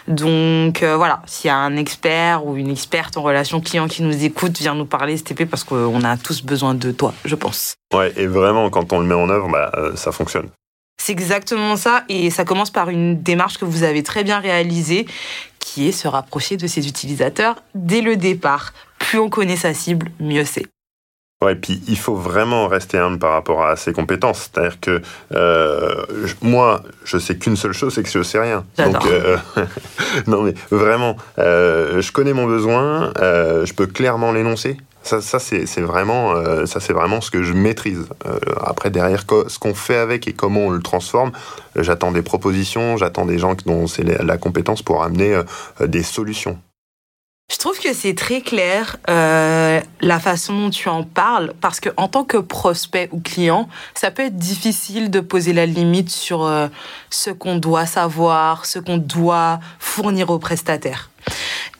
[0.08, 4.02] Donc euh, voilà, s'il y a un expert ou une experte en relation client qui
[4.02, 7.74] nous écoute, viens nous parler STP parce qu'on a tous besoin de toi, je pense.
[7.94, 10.48] Ouais, et vraiment, quand on le met en œuvre, bah, euh, ça fonctionne.
[11.02, 15.06] C'est exactement ça, et ça commence par une démarche que vous avez très bien réalisée,
[15.58, 18.74] qui est se rapprocher de ses utilisateurs dès le départ.
[18.98, 20.66] Plus on connaît sa cible, mieux c'est.
[21.42, 24.50] Ouais, puis il faut vraiment rester humble par rapport à ses compétences.
[24.52, 25.00] C'est-à-dire que
[25.32, 28.66] euh, je- moi, je sais qu'une seule chose, c'est que je sais rien.
[28.76, 29.06] J'adore.
[29.06, 29.38] euh,
[30.26, 34.76] non mais vraiment, euh, je connais mon besoin, je peux clairement l'énoncer.
[35.02, 38.06] Ça, ça c'est vraiment, euh, vraiment ce que je maîtrise.
[38.26, 41.32] Euh, après derrière, ce qu'on fait avec et comment on le transforme,
[41.76, 45.40] euh, j'attends des propositions, j'attends des gens dont c'est la compétence pour amener
[45.80, 46.58] des solutions.
[47.50, 52.06] Je trouve que c'est très clair la façon dont tu en parles, parce que en
[52.06, 56.48] tant que prospect ou client, ça peut être difficile de poser la limite sur
[57.10, 61.09] ce qu'on doit savoir, ce qu'on doit fournir au prestataire.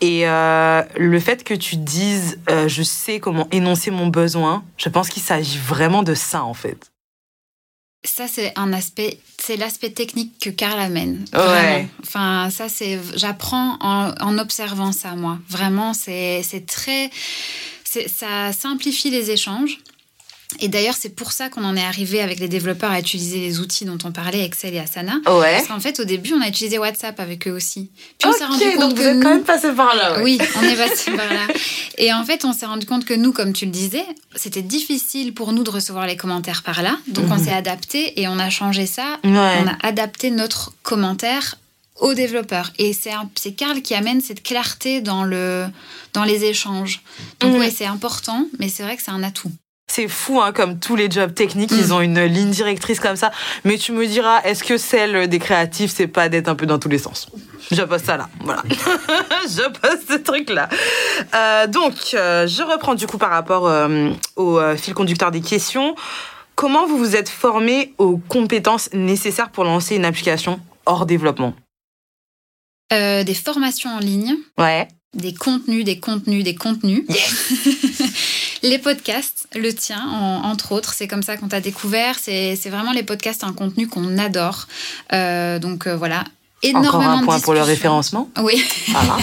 [0.00, 4.88] Et euh, le fait que tu dises euh, je sais comment énoncer mon besoin, je
[4.88, 6.90] pense qu'il s'agit vraiment de ça en fait.
[8.03, 11.26] Ça, c'est un aspect, c'est l'aspect technique que Karl amène.
[11.35, 11.38] Ouais.
[11.38, 11.88] Vraiment.
[12.03, 15.38] Enfin, ça, c'est, j'apprends en, en observant ça, moi.
[15.50, 17.11] Vraiment, c'est, très,
[17.85, 19.79] ça simplifie les échanges.
[20.59, 23.61] Et d'ailleurs, c'est pour ça qu'on en est arrivé avec les développeurs à utiliser les
[23.61, 25.15] outils dont on parlait, Excel et Asana.
[25.27, 25.55] Ouais.
[25.57, 27.91] Parce qu'en fait, au début, on a utilisé WhatsApp avec eux aussi.
[28.19, 30.17] Puis on s'est rendu compte donc que vous êtes nous- quand même passé par là.
[30.19, 30.23] ouais.
[30.25, 31.47] oui, on est passé par là.
[31.99, 35.33] Et en fait, on s'est rendu compte que nous, comme tu le disais, c'était difficile
[35.35, 36.97] pour nous de recevoir les commentaires par là.
[37.09, 37.45] Donc, on Mhm.
[37.45, 39.19] s'est adapté et on a changé ça.
[39.25, 39.31] Ouais.
[39.33, 41.57] On a adapté notre commentaire
[42.01, 42.73] aux développeurs.
[42.79, 45.67] Et c'est Karl qui amène cette clarté dans, le,
[46.15, 47.03] dans les échanges.
[47.41, 47.61] Donc, Mhm.
[47.61, 49.51] ouais, c'est important, mais c'est vrai que c'est un atout.
[49.92, 51.76] C'est fou, hein, comme tous les jobs techniques, Mm.
[51.81, 53.33] ils ont une ligne directrice comme ça.
[53.64, 56.79] Mais tu me diras, est-ce que celle des créatifs, c'est pas d'être un peu dans
[56.79, 57.29] tous les sens?
[57.72, 58.62] Je pose ça là, voilà.
[58.68, 60.68] je pose ce truc-là.
[61.35, 65.40] Euh, donc, euh, je reprends du coup par rapport euh, au euh, fil conducteur des
[65.40, 65.96] questions.
[66.55, 71.55] Comment vous vous êtes formé aux compétences nécessaires pour lancer une application hors développement?
[72.92, 74.87] Euh, des formations en ligne, Ouais.
[75.14, 77.05] Des contenus, des contenus, des contenus.
[78.62, 82.18] les podcasts, le tien, en- entre autres, c'est comme ça qu'on t'a découvert.
[82.20, 84.66] C'est c'est vraiment les podcasts, un contenu qu'on adore.
[85.12, 86.25] Euh, donc euh, voilà.
[86.62, 88.29] Encore Énormément un de point pour le référencement.
[88.42, 89.16] Oui, Voilà.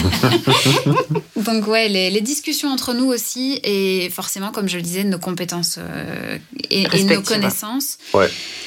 [1.36, 5.18] donc ouais, les, les discussions entre nous aussi, et forcément, comme je le disais, nos
[5.18, 6.36] compétences euh,
[6.70, 7.98] et, et nos connaissances,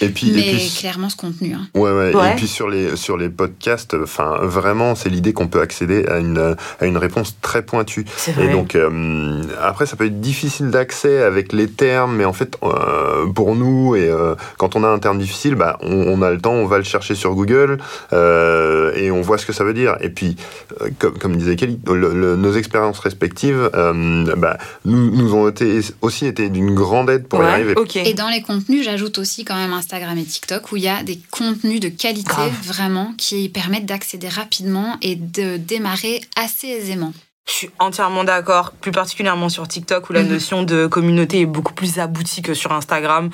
[0.01, 1.53] Et puis, et mais puis clairement ce contenu.
[1.53, 1.67] hein.
[1.75, 2.31] Ouais, ouais, Ouais.
[2.31, 6.17] Et puis sur les, sur les podcasts, enfin, vraiment, c'est l'idée qu'on peut accéder à
[6.19, 8.05] une, à une réponse très pointue.
[8.15, 8.49] C'est Et vrai.
[8.51, 13.25] donc, euh, après, ça peut être difficile d'accès avec les termes, mais en fait, euh,
[13.27, 16.39] pour nous, et euh, quand on a un terme difficile, bah, on, on a le
[16.39, 17.77] temps, on va le chercher sur Google,
[18.13, 18.61] euh,
[18.95, 19.95] et on voit ce que ça veut dire.
[20.02, 20.36] Et puis,
[20.82, 25.47] euh, comme, comme disait Kelly, le- le- nos expériences respectives euh, bah, nous, nous ont
[25.50, 27.74] été, aussi été d'une grande aide pour y arriver.
[28.06, 31.04] Et dans les contenus, j'ajoute aussi quand même Instagram et TikTok où il y a
[31.04, 32.52] des contenus de qualité Grave.
[32.63, 37.13] vraiment qui permettent d'accéder rapidement et de démarrer assez aisément.
[37.47, 40.30] Je suis entièrement d'accord, plus particulièrement sur TikTok où la Mhm.
[40.30, 43.30] notion de communauté est beaucoup plus aboutie que sur Instagram.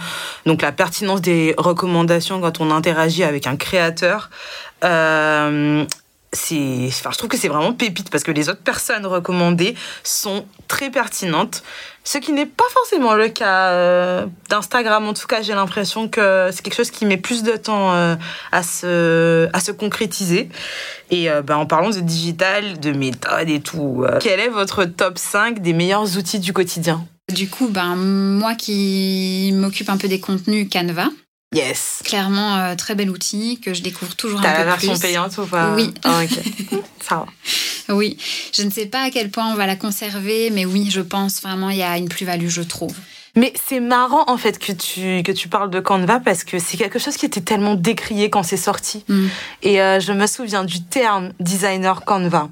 [0.46, 4.30] Donc la pertinence des recommandations quand on interagit avec un créateur,
[4.84, 5.86] euh,
[6.34, 10.46] c'est, enfin, je trouve que c'est vraiment pépite parce que les autres personnes recommandées sont
[10.68, 11.64] très pertinentes.
[12.08, 15.06] Ce qui n'est pas forcément le cas euh, d'Instagram.
[15.10, 18.16] En tout cas, j'ai l'impression que c'est quelque chose qui met plus de temps euh,
[18.54, 20.48] à, se, concrétiser.
[21.12, 25.18] Et euh, ben, en parlant de digital, de méthode et tout, quel est votre top
[25.18, 27.06] 5 des meilleurs outils du quotidien?
[27.30, 31.10] Du coup, ben, moi qui m'occupe un peu des contenus Canva,
[31.56, 32.02] Yes.
[32.04, 35.02] clairement euh, très bel outil que je découvre toujours T'as un la peu version plus.
[35.02, 35.94] payante ou pas Oui.
[36.06, 36.82] Ok.
[37.02, 37.96] Ça va.
[37.96, 38.18] Oui,
[38.54, 41.42] je ne sais pas à quel point on va la conserver, mais oui, je pense
[41.42, 42.94] vraiment il y a une plus-value, je trouve.
[43.36, 46.76] Mais c'est marrant en fait que tu, que tu parles de Canva parce que c'est
[46.76, 49.06] quelque chose qui était tellement décrié quand c'est sorti.
[49.08, 49.28] Mm.
[49.64, 52.50] Et euh, je me souviens du terme designer Canva.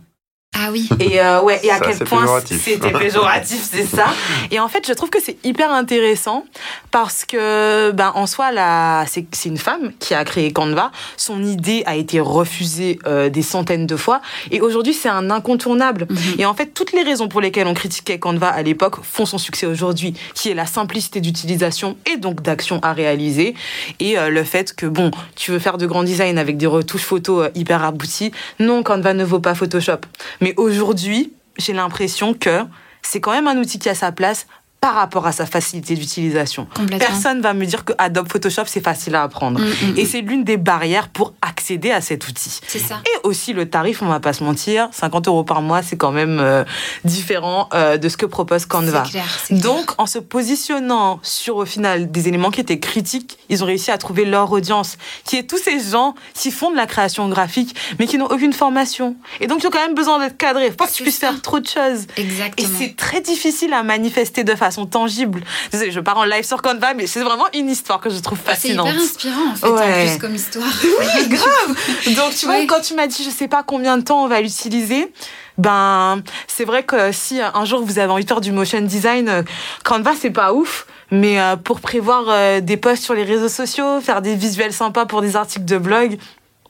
[0.58, 0.88] Ah oui.
[1.00, 4.08] Et euh, ouais, et à Ça, quel point c'était péjoratif, c'est ça.
[4.52, 6.46] Et en fait, je trouve que c'est hyper intéressant
[6.92, 10.92] parce que, ben, en soi, là, c'est c'est une femme qui a créé Canva.
[11.18, 16.08] Son idée a été refusée euh, des centaines de fois, et aujourd'hui, c'est un incontournable.
[16.10, 16.18] Mhm.
[16.40, 19.38] Et en fait, toutes les raisons pour lesquelles on critiquait Canva à l'époque font son
[19.38, 23.56] succès aujourd'hui, qui est la simplicité d'utilisation et donc d'action à réaliser,
[24.00, 27.04] et euh, le fait que bon, tu veux faire de grands designs avec des retouches
[27.04, 30.00] photos euh, hyper abouties, non, Canva ne vaut pas Photoshop.
[30.42, 32.64] Mais aujourd'hui, j'ai l'impression que
[33.02, 34.48] c'est quand même un outil qui a sa place
[34.86, 36.68] par rapport à sa facilité d'utilisation.
[37.00, 39.60] Personne va me dire que Adobe Photoshop c'est facile à apprendre.
[39.60, 40.06] Mm, mm, Et mm.
[40.06, 42.60] c'est l'une des barrières pour accéder à cet outil.
[42.68, 43.02] C'est ça.
[43.04, 46.12] Et aussi le tarif, on va pas se mentir, 50 euros par mois, c'est quand
[46.12, 46.64] même euh,
[47.04, 49.02] différent euh, de ce que propose Canva.
[49.10, 49.26] Clair.
[49.48, 49.60] clair.
[49.60, 53.90] Donc, en se positionnant sur, au final, des éléments qui étaient critiques, ils ont réussi
[53.90, 57.76] à trouver leur audience, qui est tous ces gens qui font de la création graphique,
[57.98, 59.16] mais qui n'ont aucune formation.
[59.40, 60.70] Et donc, ils ont quand même besoin d'être cadrés.
[60.70, 61.32] Faut pas que tu puisses ça.
[61.32, 62.06] faire trop de choses.
[62.18, 65.42] Et c'est très difficile à manifester de façon tangible.
[65.72, 68.38] Désolée, je pars en live sur Canva, mais c'est vraiment une histoire que je trouve
[68.44, 68.90] C'est fascinante.
[68.90, 70.04] hyper inspirant en fait, Ouais.
[70.04, 70.68] en plus comme histoire.
[70.84, 72.16] Oui, grave.
[72.18, 74.42] Donc tu vois, quand tu m'as dit je sais pas combien de temps on va
[74.42, 75.14] l'utiliser,
[75.58, 79.30] ben c'est vrai que si un jour vous avez envie de faire du motion design,
[79.30, 79.44] euh,
[79.86, 80.86] Canva c'est pas ouf.
[81.12, 85.06] Mais euh, pour prévoir euh, des posts sur les réseaux sociaux, faire des visuels sympas
[85.06, 86.18] pour des articles de blog,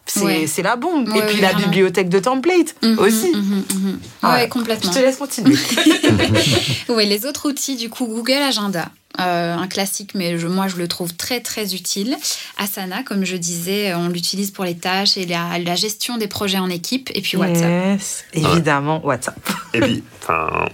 [0.06, 0.48] c'est Ouais.
[0.64, 1.10] la bombe.
[1.10, 1.68] Ouais, Et puis la vraiment.
[1.68, 3.32] bibliothèque de template Mhm, aussi.
[3.36, 4.00] mhm, mhm.
[4.24, 4.30] Ouais.
[4.30, 4.92] Ouais, Je complètement.
[4.92, 5.56] te laisse continuer.
[6.90, 8.90] Oui, les autres outils, du coup, Google Agenda.
[9.20, 12.16] Euh, un classique, mais je- moi je le trouve très très utile.
[12.58, 16.58] Asana, comme je disais, on l'utilise pour les tâches et la, la gestion des projets
[16.58, 17.10] en équipe.
[17.16, 17.70] Et puis WhatsApp.
[17.94, 19.38] Yes, évidemment, WhatsApp.
[19.74, 20.04] Et puis,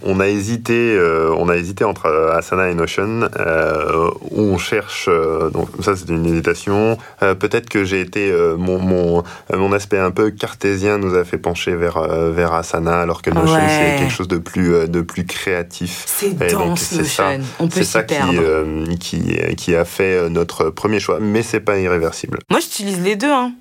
[0.03, 4.57] on a hésité, euh, on a hésité entre euh, Asana et Notion, euh, où on
[4.57, 5.05] cherche.
[5.07, 6.97] euh, donc ça, c'est une hésitation.
[7.23, 11.15] Euh, Peut-être que j'ai été euh, mon mon euh, mon aspect un peu cartésien nous
[11.15, 13.61] a fait pencher vers euh, vers Asana, alors que Notion Ouais.
[13.67, 16.03] c'est quelque chose de plus euh, de plus créatif.
[16.07, 16.91] C'est dense.
[16.93, 17.39] Notion.
[17.59, 18.30] On peut C'est s'y ça qui, perdre.
[18.39, 19.21] Euh, qui
[19.57, 22.39] qui a fait euh, notre premier choix, mais c'est pas irréversible.
[22.49, 23.31] Moi, j'utilise les deux.
[23.31, 23.53] Hein.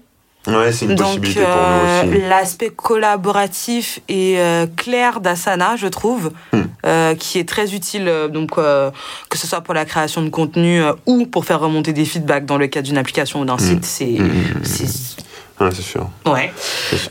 [0.46, 2.20] Ouais, c'est une Donc, possibilité pour euh, nous aussi.
[2.28, 6.62] l'aspect collaboratif et euh, clair d'Asana, je trouve, Hmm.
[6.87, 8.90] euh, qui est très utile, euh, donc euh,
[9.28, 12.46] que ce soit pour la création de contenu euh, ou pour faire remonter des feedbacks
[12.46, 14.64] dans le cadre d'une application ou d'un site, c'est, Hmm, hmm, hmm.
[14.64, 15.16] c'est-
[15.60, 16.08] Ouais, c'est sûr.
[16.26, 16.52] ouais.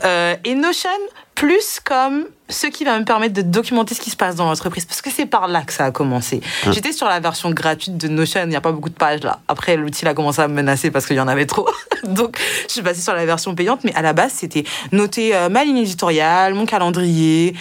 [0.04, 0.90] Euh, et Notion,
[1.36, 4.84] plus comme ce qui va me permettre de documenter ce qui se passe dans l'entreprise,
[4.84, 6.40] parce que c'est par là que ça a commencé.
[6.70, 9.38] J'étais sur la version gratuite de Notion, il n'y a pas beaucoup de pages là.
[9.46, 11.68] Après, l'outil a commencé à me menacer parce qu'il y en avait trop.
[12.04, 15.48] Donc, je suis passée sur la version payante, mais à la base, c'était noter euh,
[15.48, 17.54] ma ligne éditoriale, mon calendrier,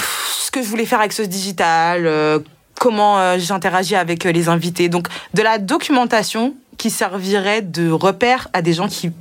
[0.00, 2.40] ce que je voulais faire avec ce digital, euh,
[2.78, 4.88] comment j'interagis avec les invités.
[4.88, 9.12] Donc, de la documentation qui servirait de repère à des gens qui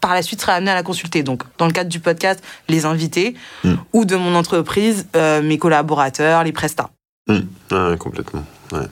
[0.00, 1.22] par la suite seraient amenés à la consulter.
[1.22, 3.74] Donc, dans le cadre du podcast, les invités, Mm.
[3.92, 6.90] ou de mon entreprise, euh, mes collaborateurs, les prestats.
[7.28, 7.42] Hmm.
[7.70, 8.44] Ouais, complètement.
[8.72, 8.86] Ouais.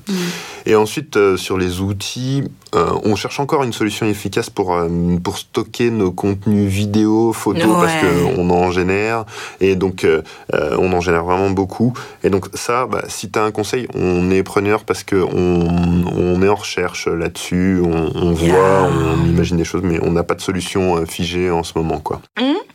[0.66, 2.42] Et ensuite, euh, sur les outils,
[2.74, 4.88] euh, on cherche encore une solution efficace pour, euh,
[5.22, 9.24] pour stocker nos contenus vidéo, photos, parce qu'on en génère.
[9.60, 10.06] Et donc,
[10.52, 11.92] on en génère vraiment beaucoup.
[12.24, 16.42] Et donc, ça, bah, si tu as un conseil, on est preneur parce qu'on on
[16.42, 17.80] est en recherche là-dessus.
[17.84, 18.52] On, on Yeah.
[18.54, 22.00] voit, on imagine des choses, mais on n'a pas de solution figée en ce moment.
[22.00, 22.20] Quoi.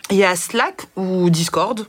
[0.09, 1.85] Il y a Slack ou Discord?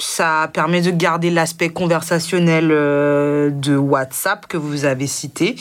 [0.00, 5.56] Ça permet de garder l'aspect conversationnel euh, de WhatsApp que vous avez cité.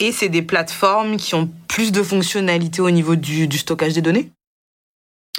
[0.00, 4.02] Et c'est des plateformes qui ont plus de fonctionnalités au niveau du, du stockage des
[4.02, 4.30] données.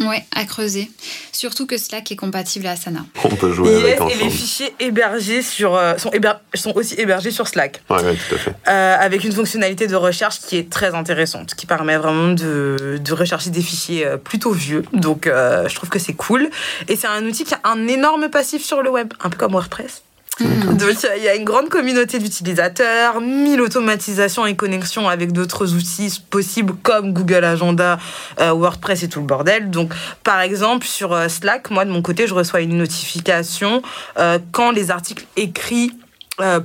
[0.01, 0.89] Ouais, à creuser.
[1.31, 3.05] Surtout que Slack est compatible à Asana.
[3.23, 4.23] On peut jouer avec Yes, et ensemble.
[4.23, 7.81] les fichiers hébergés sur, euh, sont, héber- sont aussi hébergés sur Slack.
[7.89, 8.55] Ouais, ouais, tout à fait.
[8.67, 13.13] Euh, avec une fonctionnalité de recherche qui est très intéressante, qui permet vraiment de, de
[13.13, 14.83] rechercher des fichiers euh, plutôt vieux.
[14.93, 16.49] Donc, euh, je trouve que c'est cool.
[16.87, 19.51] Et c'est un outil qui a un énorme passif sur le web, un peu comme
[19.51, 20.01] WordPress.
[20.39, 26.21] Donc, il y a une grande communauté d'utilisateurs, mille automatisations et connexions avec d'autres outils
[26.29, 27.99] possibles comme Google Agenda,
[28.39, 29.69] euh, WordPress et tout le bordel.
[29.69, 33.81] Donc, par exemple, sur euh, Slack, moi, de mon côté, je reçois une notification
[34.17, 35.91] euh, quand les articles écrits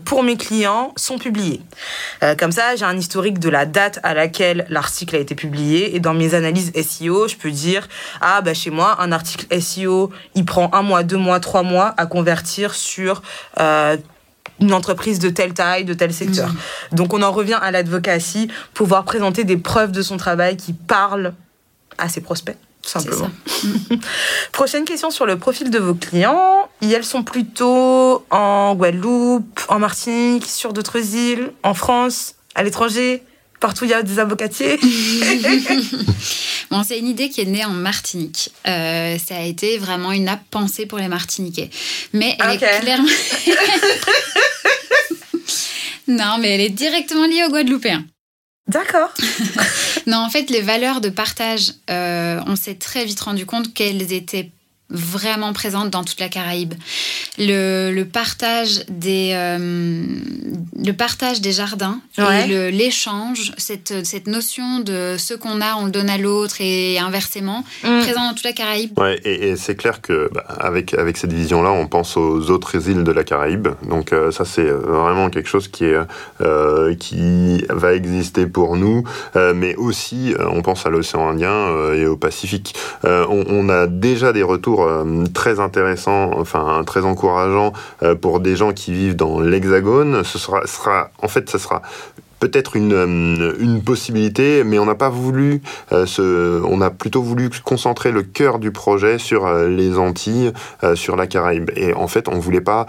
[0.05, 1.61] pour mes clients sont publiés.
[2.23, 5.97] Euh, comme ça, j'ai un historique de la date à laquelle l'article a été publié
[5.97, 7.89] et dans mes analyses SEO, je peux dire
[8.21, 11.95] ah bah chez moi un article SEO, il prend un mois, deux mois, trois mois
[11.97, 13.23] à convertir sur
[13.59, 13.97] euh,
[14.61, 16.51] une entreprise de telle taille, de tel secteur.
[16.93, 21.35] Donc on en revient à l'advocacy, pouvoir présenter des preuves de son travail qui parlent
[21.99, 23.31] à ses prospects tout simplement.
[24.53, 26.69] Prochaine question sur le profil de vos clients.
[26.83, 33.23] Elles sont plutôt en Guadeloupe, en Martinique, sur d'autres îles, en France, à l'étranger
[33.61, 34.77] Partout, il y a des avocatiers.
[36.71, 38.51] bon, c'est une idée qui est née en Martinique.
[38.67, 41.71] Euh, ça a été vraiment une app pensée pour les Martiniquais.
[42.13, 43.09] Mais elle est clairement...
[46.09, 48.05] non, mais elle est directement liée aux Guadeloupéens.
[48.67, 49.13] D'accord.
[50.07, 54.13] non, en fait, les valeurs de partage, euh, on s'est très vite rendu compte qu'elles
[54.13, 54.51] étaient
[54.95, 56.75] vraiment présente dans toute la Caraïbe.
[57.39, 65.17] Le, le partage des euh, le partage des jardins et l'échange, cette, cette notion de
[65.19, 68.01] ce qu'on a, on le donne à l'autre et inversement, mm.
[68.01, 68.99] présent dans toute la Caraïbe.
[68.99, 73.05] Ouais, et, c'est clair que bah, avec avec cette vision-là, on pense aux autres îles
[73.05, 73.69] de la Caraïbe.
[73.89, 75.99] Donc euh, ça, c'est euh, vraiment quelque chose qui est
[76.99, 79.05] qui va exister pour nous,
[79.35, 82.75] mais aussi on pense à l'océan Indien et au Pacifique.
[83.05, 88.57] On, on a déjà des retours euh, très intéressant, enfin très encourageant euh, pour des
[88.57, 90.25] gens qui vivent dans l'Hexagone.
[90.25, 91.83] Ce sera, en fait, ça sera
[92.45, 97.49] peut-être une, euh, une possibilité, mais on n'a pas voulu, euh, on a plutôt voulu
[97.65, 100.53] concentrer le cœur du projet sur euh, les Antilles,
[100.95, 101.71] sur la Caraïbe.
[101.75, 102.87] Et en fait, on ne voulait pas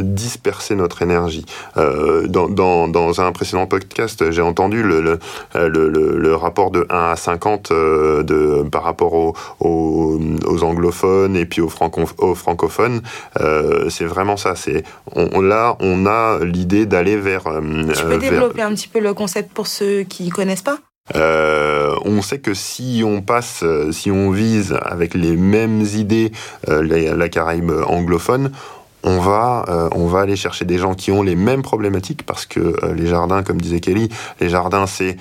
[0.00, 1.44] disperser notre énergie.
[1.76, 5.18] Dans, dans, dans, un précédent podcast, j'ai entendu le, le,
[5.68, 11.60] le, le, rapport de 1 à 50 de, par rapport aux, aux, anglophones et puis
[11.60, 13.02] aux, franco, aux francophones.
[13.88, 14.54] c'est vraiment ça.
[14.56, 17.44] C'est on, là, on a l'idée d'aller vers.
[17.44, 20.78] tu peux développer un petit peu le concept pour ceux qui ne connaissent pas
[21.14, 26.32] euh, on sait que si on passe, euh, si on vise avec les mêmes idées
[26.68, 28.50] euh, la, Caraïbe anglophone,
[29.02, 32.74] on va, on va aller chercher des gens qui ont les mêmes problématiques parce que
[32.92, 34.08] les jardins, comme disait Kelly,
[34.40, 35.16] les jardins c'est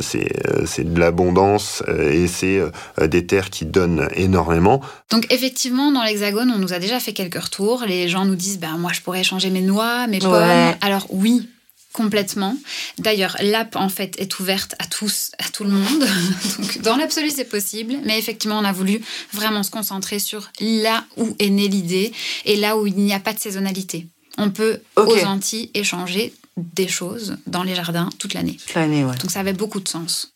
[0.00, 2.60] c'est de l'abondance et c'est
[3.00, 4.80] des terres qui donnent énormément.
[5.12, 7.84] Donc effectivement, dans l'Hexagone, on nous a déjà fait quelques retours.
[7.86, 10.74] Les gens nous disent, ben moi je pourrais changer mes noix, mes pommes.
[10.80, 11.48] Alors oui,
[11.96, 12.54] complètement.
[12.98, 16.06] D'ailleurs, l'app en fait est ouverte à tous, à tout le monde.
[16.58, 19.00] Donc dans l'absolu c'est possible, mais effectivement on a voulu
[19.32, 22.12] vraiment se concentrer sur là où est née l'idée
[22.44, 24.06] et là où il n'y a pas de saisonnalité.
[24.36, 28.58] On peut aux Antilles échanger des choses dans les jardins toute l'année.
[28.66, 29.16] Toute l'année, ouais.
[29.16, 30.35] Donc ça avait beaucoup de sens.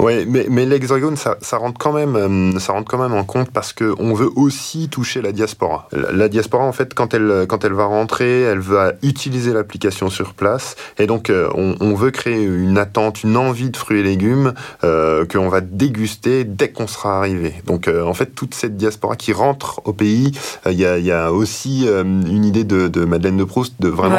[0.00, 3.24] Oui, mais, mais l'hexagone, ça, ça, rentre quand même, euh, ça rentre quand même en
[3.24, 5.88] compte parce que on veut aussi toucher la diaspora.
[5.92, 10.34] La, diaspora, en fait, quand elle, quand elle va rentrer, elle va utiliser l'application sur
[10.34, 14.02] place, et donc euh, on, on, veut créer une attente, une envie de fruits et
[14.04, 17.54] légumes euh, qu'on va déguster dès qu'on sera arrivé.
[17.66, 20.30] Donc, euh, en fait, toute cette diaspora qui rentre au pays,
[20.66, 24.16] il y a, y, a, aussi une idée de, de, Madeleine de Proust de vraiment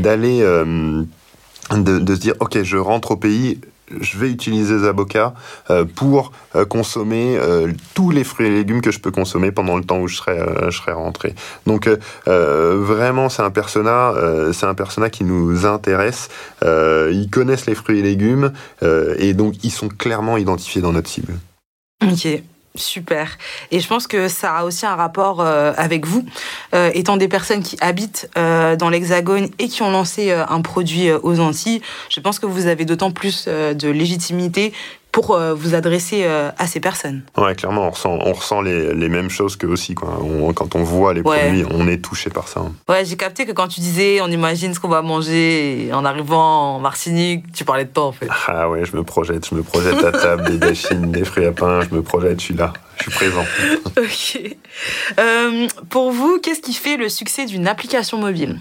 [0.00, 3.60] d'aller de, de, se dire ok je rentre au pays
[4.00, 5.34] je vais utiliser Zaboka
[5.70, 9.76] euh, pour euh, consommer euh, tous les fruits et légumes que je peux consommer pendant
[9.76, 11.34] le temps où je serai, rentré.
[11.66, 11.88] Donc
[12.26, 14.12] vraiment, c'est un persona,
[14.62, 16.28] un persona qui nous intéresse.
[16.62, 21.34] ils connaissent les fruits et légumes et donc ils sont clairement identifiés dans notre cible.
[22.02, 22.42] Ok.
[22.76, 23.36] Super.
[23.72, 26.24] Et je pense que ça a aussi un rapport euh, avec vous,
[26.72, 31.10] euh, étant des personnes qui habitent euh, dans l'Hexagone et qui ont lancé un produit
[31.10, 31.82] aux Antilles.
[32.08, 34.72] Je pense que vous avez d'autant plus de légitimité
[35.12, 37.22] pour euh, vous adresser euh, à ces personnes.
[37.36, 39.94] Ouais, clairement, on ressent, on ressent les, les mêmes choses que aussi.
[39.94, 40.18] Quoi.
[40.54, 42.62] quand on voit les produits, on est touché par ça.
[42.88, 46.76] Ouais, j'ai capté que quand tu disais on imagine ce qu'on va manger en arrivant
[46.76, 48.28] en Martinique, tu parlais de toi en fait.
[48.46, 51.52] Ah ouais, je me projette, je me projette à table, des dachines, des fruits à
[51.52, 53.44] pain, je me projette, je suis là, je suis présent.
[53.96, 54.56] ok.
[55.18, 58.60] Euh, pour vous, qu'est-ce qui fait le succès d'une application mobile?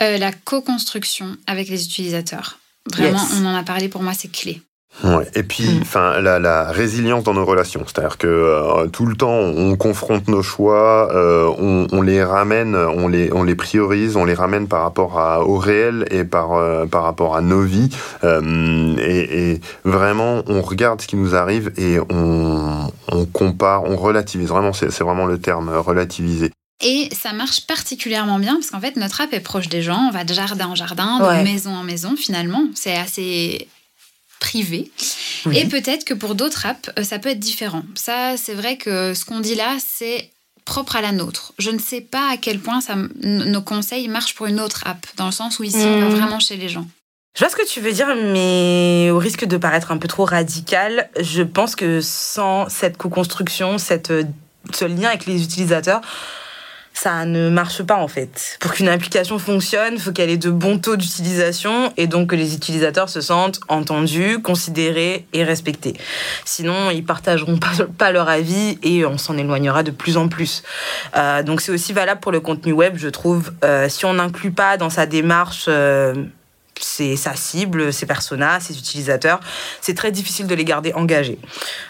[0.00, 2.58] La co-construction avec les utilisateurs.
[2.90, 4.62] Vraiment, on en a parlé, pour moi, c'est clé.
[5.02, 5.26] Ouais.
[5.34, 5.82] Et puis, mm.
[5.82, 10.28] enfin, la, la, résilience dans nos relations, c'est-à-dire que euh, tout le temps, on confronte
[10.28, 14.68] nos choix, euh, on, on, les ramène, on les, on les priorise, on les ramène
[14.68, 17.88] par rapport à, au réel et par, euh, par rapport à nos vies.
[18.22, 24.48] Et, et, vraiment, on regarde ce qui nous arrive et on, on compare, on relativise.
[24.48, 26.50] Vraiment, c'est vraiment le terme, relativiser.
[26.82, 30.08] Et ça marche particulièrement bien parce qu'en fait, notre app est proche des gens.
[30.08, 32.64] On va de jardin en jardin, de maison en maison finalement.
[32.74, 33.68] C'est assez
[34.40, 34.90] privé.
[35.52, 37.84] Et peut-être que pour d'autres apps, euh, ça peut être différent.
[37.94, 40.30] Ça, c'est vrai que ce qu'on dit là, c'est
[40.64, 41.52] propre à la nôtre.
[41.58, 45.06] Je ne sais pas à quel point ça, nos conseils marchent pour une autre app,
[45.16, 46.86] dans le sens où ici, on va vraiment chez les gens.
[47.34, 50.24] Je vois ce que tu veux dire, mais au risque de paraître un peu trop
[50.24, 54.12] radical, je pense que sans cette co-construction, cette,
[54.72, 56.00] ce lien avec les utilisateurs,
[57.02, 58.58] ça ne marche pas en fait.
[58.60, 62.36] Pour qu'une application fonctionne, il faut qu'elle ait de bons taux d'utilisation et donc que
[62.36, 65.94] les utilisateurs se sentent entendus, considérés et respectés.
[66.44, 67.58] Sinon, ils partageront
[67.96, 70.62] pas, leur avis et on s'en éloignera de plus en plus.
[71.16, 73.50] Euh, donc c'est aussi valable pour le contenu web, je trouve.
[73.64, 76.14] Euh, si on n'inclut pas dans sa démarche euh,
[76.78, 79.40] sa cible, ses personas, ses utilisateurs,
[79.80, 81.38] c'est très difficile de les garder engagés.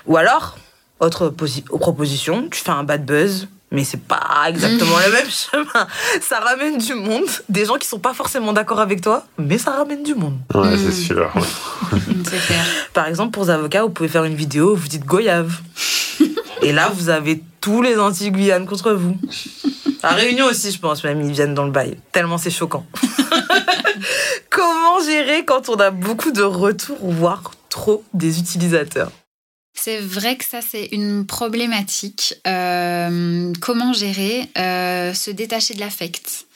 [0.06, 0.56] Ou alors,
[1.00, 5.86] autre proposition, tu fais un bad buzz, mais c'est pas exactement le même chemin.
[6.20, 9.72] Ça ramène du monde, des gens qui sont pas forcément d'accord avec toi, mais ça
[9.72, 10.38] ramène du monde.
[10.54, 10.92] Ouais, c'est mm.
[10.92, 11.32] sûr.
[12.46, 12.64] clair.
[12.92, 15.60] Par exemple, pour les avocats, vous pouvez faire une vidéo où vous dites Goyave.
[16.62, 19.16] Et là, vous avez tous les anti-Guyane contre vous.
[20.02, 21.96] À Réunion aussi, je pense, même, ils viennent dans le bail.
[22.12, 22.84] Tellement c'est choquant.
[24.50, 29.10] Comment gérer quand on a beaucoup de retours, voire trop des utilisateurs?
[29.74, 32.34] C'est vrai que ça, c'est une problématique.
[32.46, 36.46] Euh, comment gérer euh, se détacher de l'affect?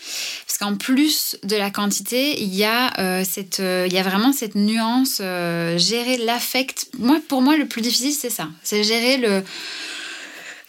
[0.47, 4.33] Parce qu'en plus de la quantité, il y, a, euh, cette, il y a vraiment
[4.33, 5.19] cette nuance.
[5.19, 6.89] gérer l'affect.
[6.99, 8.49] Moi, pour moi, le plus difficile, c'est ça.
[8.62, 9.43] C'est gérer le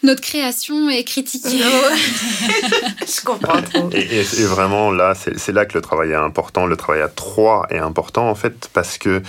[0.03, 1.49] notre création est critiquée.
[1.59, 3.89] je comprends trop.
[3.91, 6.67] Et, vraiment, là, c'est là que le travail est important.
[6.67, 9.23] Le travail à trois est important, en fait, parce que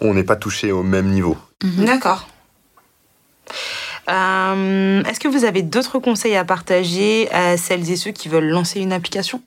[0.00, 1.36] on n'est pas touché au même niveau.
[1.64, 1.84] Mhm.
[1.86, 2.28] D'accord.
[4.08, 8.48] Euh, est-ce que vous avez d'autres conseils à partager à celles et ceux qui veulent
[8.50, 9.42] lancer une application?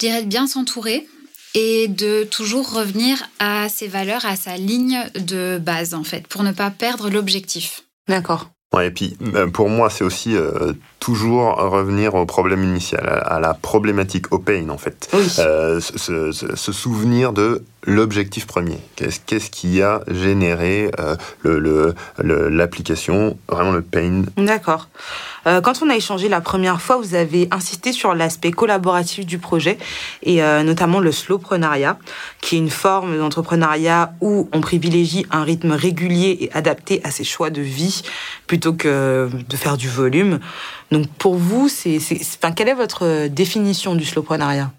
[0.00, 1.08] Je dirais de bien s'entourer
[1.54, 6.44] et de toujours revenir à ses valeurs, à sa ligne de base en fait, pour
[6.44, 7.82] ne pas perdre l'objectif.
[8.06, 8.50] D'accord.
[8.72, 13.40] Ouais, et puis euh, pour moi, c'est aussi euh, toujours revenir au problème initial, à,
[13.40, 15.08] la problématique, au pain en fait.
[15.38, 18.78] Euh, se, souvenir de l'objectif premier.
[18.96, 20.90] Qu'est-ce qui a généré
[22.24, 24.24] l'application, le, vraiment le pain?
[24.36, 24.88] D'accord.
[25.48, 29.38] Euh, quand on a échangé la première fois, vous avez insisté sur l'aspect collaboratif du
[29.38, 29.78] projet
[30.22, 31.98] et euh, notamment le slowprenariat,
[32.40, 37.24] qui est une forme d'entrepreneuriat où on privilégie un rythme régulier et adapté à ses
[37.24, 38.02] choix de vie
[38.46, 40.38] plutôt que de faire du volume.
[40.90, 41.98] Donc pour vous, c'est,
[42.36, 44.72] enfin, quelle est votre définition du slowprenariat?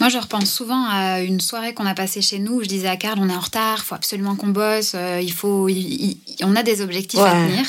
[0.00, 2.88] Moi, je repense souvent à une soirée qu'on a passée chez nous où je disais
[2.88, 5.68] à Carl, on est en retard, il faut absolument qu'on bosse, euh, il faut,
[6.42, 7.64] on a des objectifs à tenir.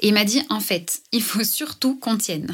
[0.00, 2.52] Et il m'a dit, en fait, il faut surtout qu'on tienne.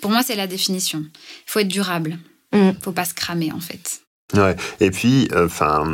[0.00, 1.04] Pour moi, c'est la définition.
[1.04, 2.18] Il faut être durable.
[2.52, 2.66] Il mm.
[2.68, 4.02] ne faut pas se cramer, en fait.
[4.34, 4.56] Ouais.
[4.80, 5.84] Et puis, euh, enfin,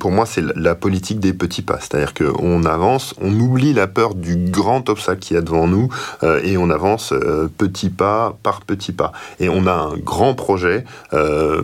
[0.00, 1.78] pour moi, c'est la politique des petits pas.
[1.80, 5.88] C'est-à-dire qu'on avance, on oublie la peur du grand obstacle qu'il y a devant nous
[6.22, 9.12] euh, et on avance euh, petit pas par petit pas.
[9.38, 10.84] Et on a un grand projet,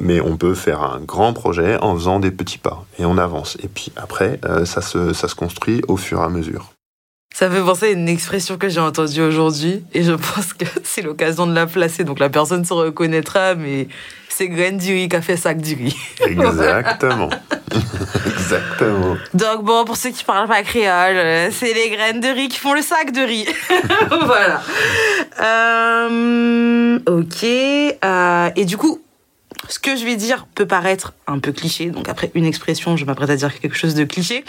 [0.00, 2.84] mais on peut faire un grand projet en faisant des petits pas.
[2.98, 3.56] Et on avance.
[3.62, 6.72] Et puis après, ça, se, ça se construit au fur et à mesure.
[7.34, 11.02] Ça fait penser à une expression que j'ai entendue aujourd'hui et je pense que c'est
[11.02, 12.04] l'occasion de la placer.
[12.04, 13.88] Donc la personne se reconnaîtra, mais
[14.38, 15.96] c'est graine du riz qui a fait sac du riz.
[16.20, 17.28] Exactement.
[18.26, 19.16] Exactement.
[19.34, 22.58] Donc bon, pour ceux qui parlent pas créole, euh, c'est les graines de riz qui
[22.58, 23.48] font le sac de riz.
[24.26, 24.62] voilà.
[25.42, 27.44] Euh, ok.
[28.04, 29.00] Euh, et du coup,
[29.68, 33.04] ce que je vais dire peut paraître un peu cliché, donc après une expression, je
[33.04, 34.44] m'apprête à dire quelque chose de cliché,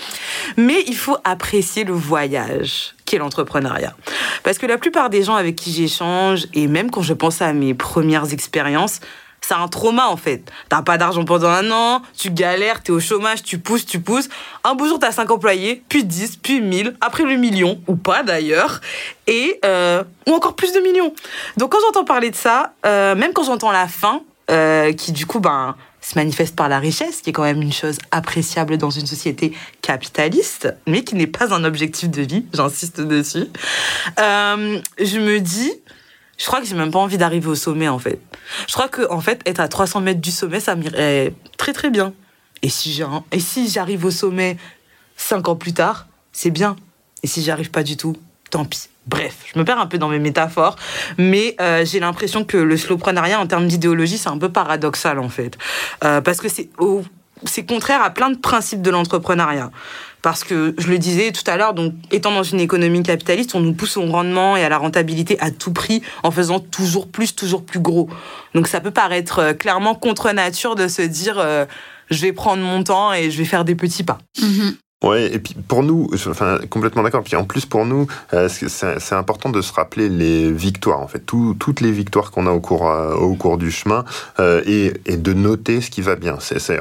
[0.55, 3.95] mais il faut apprécier le voyage qu'est l'entrepreneuriat.
[4.43, 7.53] Parce que la plupart des gens avec qui j'échange, et même quand je pense à
[7.53, 8.99] mes premières expériences,
[9.41, 10.43] c'est un trauma en fait.
[10.69, 14.29] T'as pas d'argent pendant un an, tu galères, t'es au chômage, tu pousses, tu pousses.
[14.63, 18.23] Un beau jour, t'as 5 employés, puis 10, puis 1000, après le million, ou pas
[18.23, 18.81] d'ailleurs,
[19.27, 21.13] et euh, ou encore plus de millions.
[21.57, 24.21] Donc quand j'entends parler de ça, euh, même quand j'entends la fin,
[24.51, 27.73] euh, qui du coup ben, se manifeste par la richesse, qui est quand même une
[27.73, 33.01] chose appréciable dans une société capitaliste, mais qui n'est pas un objectif de vie, j'insiste
[33.01, 33.47] dessus,
[34.17, 35.73] je me dis
[36.39, 38.19] je crois que j'ai même pas envie d'arriver au sommet en fait.
[38.67, 41.89] Je crois que en fait être à 300 mètres du sommet ça m'irait très très
[41.91, 42.13] bien.
[42.61, 44.57] Et si et si j'arrive au sommet
[45.15, 46.75] cinq ans plus tard, c'est bien.
[47.23, 48.15] Et si j'arrive pas du tout,
[48.49, 48.87] tant pis.
[49.07, 50.75] Bref, je me perds un peu dans mes métaphores,
[51.17, 55.29] mais euh, j'ai l'impression que le slowprenariat en termes d'idéologie c'est un peu paradoxal en
[55.29, 55.57] fait,
[56.03, 56.69] euh, parce que c'est
[57.45, 59.71] c'est contraire à plein de principes de l'entrepreneuriat.
[60.21, 63.61] Parce que, je le disais tout à l'heure, donc, étant dans une économie capitaliste, on
[63.61, 67.35] nous pousse au rendement et à la rentabilité à tout prix en faisant toujours plus,
[67.35, 68.09] toujours plus gros.
[68.53, 71.65] Donc, ça peut paraître euh, clairement contre nature de se dire, euh,
[72.09, 74.17] je vais prendre mon temps et je vais faire des petits pas.
[74.41, 74.75] Mhm.
[75.01, 77.23] Ouais, et puis pour nous, enfin complètement d'accord.
[77.23, 81.19] Puis en plus pour nous, euh, c'est important de se rappeler les victoires en fait,
[81.19, 84.03] Tout, toutes les victoires qu'on a au cours euh, au cours du chemin
[84.41, 86.35] euh, et, et, de noter ce qui va bien.
[86.41, 86.73] C'est ça,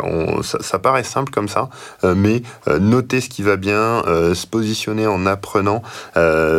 [0.43, 1.71] ça, paraît simple comme ça,
[2.03, 4.03] euh, mais euh, noter ce qui va bien,
[4.35, 5.83] se positionner en apprenant,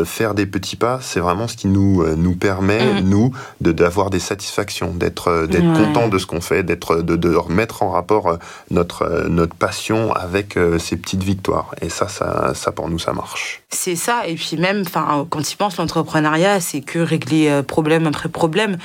[0.06, 3.10] faire des petits pas, c'est vraiment ce qui nous nous permet mmh.
[3.10, 7.36] nous de d'avoir des satisfactions, d'être d'être content de ce qu'on fait, d'être de, de
[7.36, 8.38] remettre en rapport
[8.72, 11.49] notre notre passion avec ces petites victoires.
[11.82, 13.62] Et ça, ça, pour nous, ça marche.
[13.70, 14.28] C'est ça.
[14.28, 18.78] Et puis même, enfin, quand tu penses l'entrepreneuriat, c'est que régler euh, problème après problème.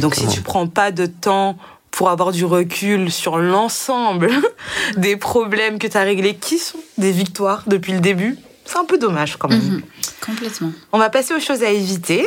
[0.00, 1.56] Donc si tu prends pas de temps
[1.90, 4.30] pour avoir du recul sur l'ensemble
[4.96, 8.84] des problèmes que tu as réglés, qui sont des victoires depuis le début, c'est un
[8.84, 9.60] peu dommage quand même.
[9.60, 9.82] Mhm.
[10.24, 10.72] complètement.
[10.92, 12.26] On va passer aux choses à éviter.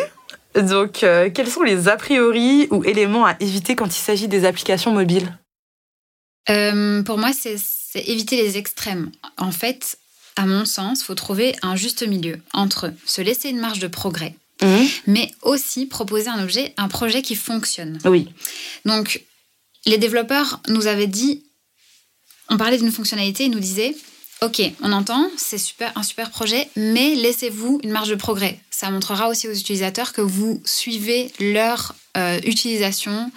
[0.56, 4.46] Donc, euh, quels sont les a priori ou éléments à éviter quand il s'agit des
[4.46, 5.38] applications mobiles?
[6.50, 7.58] Euh, Pour moi, c'est
[7.92, 9.12] c'est éviter les extrêmes.
[9.38, 9.98] En fait,
[10.36, 13.88] à mon sens, il faut trouver un juste milieu entre se laisser une marge de
[13.88, 14.88] progrès, mhm.
[15.08, 18.00] mais aussi proposer un objet, un projet qui fonctionne.
[18.06, 18.28] Oui.
[18.86, 19.24] Donc,
[19.86, 21.44] les développeurs nous avaient dit,
[22.50, 23.96] on parlait d'une fonctionnalité, ils nous disaient,
[24.42, 28.60] ok, on entend, c'est super, un super projet, mais laissez-vous une marge de progrès.
[28.70, 33.32] Ça montrera aussi aux utilisateurs que vous suivez leur euh, utilisation,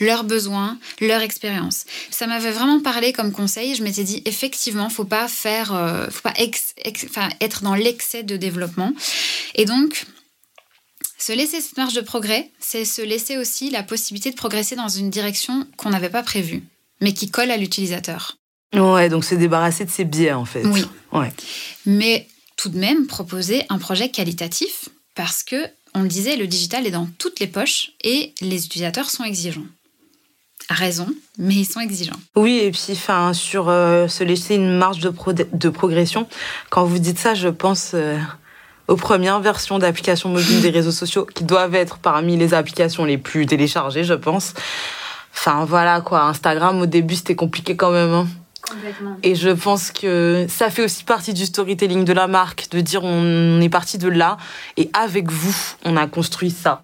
[0.00, 1.84] leurs besoins, leur expérience.
[2.10, 3.74] Ça m'avait vraiment parlé comme conseil.
[3.74, 6.34] Je m'étais dit effectivement, faut pas faire, euh, faut pas
[7.40, 8.92] être dans l'excès de développement.
[9.54, 10.06] Et donc,
[11.18, 14.88] se laisser cette marge de progrès, c'est se laisser aussi la possibilité de progresser dans
[14.88, 16.62] une direction qu'on n'avait pas prévue,
[17.00, 18.38] mais qui colle à l'utilisateur.
[18.74, 20.64] Ouais, donc se débarrasser de ses biais en fait.
[20.64, 20.84] Oui.
[21.12, 21.32] Ouais.
[21.86, 25.56] Mais tout de même proposer un projet qualitatif parce que
[25.94, 29.64] on le disait, le digital est dans toutes les poches et les utilisateurs sont exigeants.
[30.68, 31.08] À raison,
[31.38, 32.20] mais ils sont exigeants.
[32.36, 35.10] Oui, et puis enfin, sur euh, se laisser une marge de,
[35.52, 36.28] de, progression,
[36.68, 38.18] quand vous dites ça, je pense euh,
[38.86, 43.16] aux premières versions d'applications mobiles des réseaux sociaux qui doivent être parmi les applications les
[43.16, 44.52] plus téléchargées, je pense.
[45.32, 48.12] Enfin voilà quoi, Instagram au début c'était compliqué quand même.
[48.12, 48.28] Hein.
[49.22, 53.02] Et je pense que ça fait aussi partie du storytelling de la marque, de dire
[53.04, 54.36] on est parti de là
[54.76, 56.82] et avec vous, on a construit ça.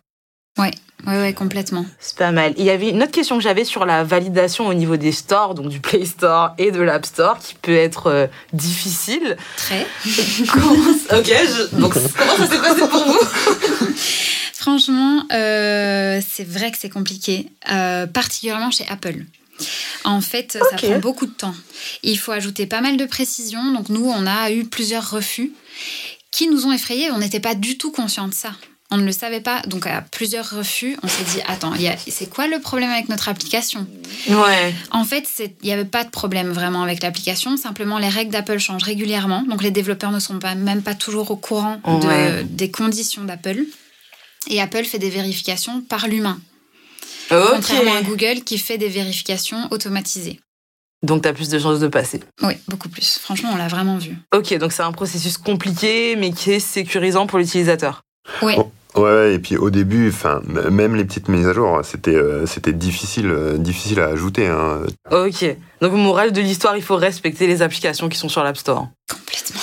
[0.58, 0.70] Ouais.
[1.06, 1.84] Oui, ouais, complètement.
[2.00, 2.54] C'est pas mal.
[2.56, 5.54] Il y avait une autre question que j'avais sur la validation au niveau des stores,
[5.54, 9.36] donc du Play Store et de l'App Store, qui peut être euh, difficile.
[9.56, 9.86] Très.
[10.06, 11.32] ok,
[11.72, 13.18] donc comment ça s'est passé pour vous?
[14.54, 19.26] Franchement, euh, c'est vrai que c'est compliqué, euh, particulièrement chez Apple.
[20.04, 21.54] En fait, ça prend beaucoup de temps.
[22.02, 23.72] Il faut ajouter pas mal de précisions.
[23.72, 25.52] Donc nous, on a eu plusieurs refus
[26.30, 27.10] qui nous ont effrayés.
[27.10, 28.52] On n'était pas du tout conscient de ça.
[28.90, 29.62] On ne le savait pas.
[29.62, 31.72] Donc à plusieurs refus, on s'est dit attends,
[32.06, 33.86] c'est quoi le problème avec notre application?
[34.28, 34.74] Ouais.
[34.90, 37.56] En fait, il n'y avait pas de problème vraiment avec l'application.
[37.56, 39.42] Simplement, les règles d'Apple changent régulièrement.
[39.48, 41.80] Donc les développeurs ne sont pas, même pas toujours au courant
[42.44, 43.64] des conditions d'Apple.
[44.48, 46.38] Et Apple fait des vérifications par l'humain.
[47.28, 50.40] Contrairement à Google qui fait des vérifications automatisées.
[51.02, 52.20] Donc, tu as plus de chances de passer.
[52.42, 53.18] Oui, beaucoup plus.
[53.18, 54.16] Franchement, on l'a vraiment vu.
[54.34, 58.00] Ok, donc c'est un processus compliqué, mais qui est sécurisant pour l'utilisateur.
[58.40, 58.54] Oui.
[58.56, 62.46] Oh, ouais, et puis au début, enfin, même les petites mises à jour, c'était euh,
[62.46, 64.46] c'était difficile, euh, difficile à ajouter.
[64.46, 64.80] Hein.
[65.10, 65.44] Ok.
[65.82, 68.88] Donc, morale de l'histoire, il faut respecter les applications qui sont sur l'App Store.
[69.10, 69.60] Complètement.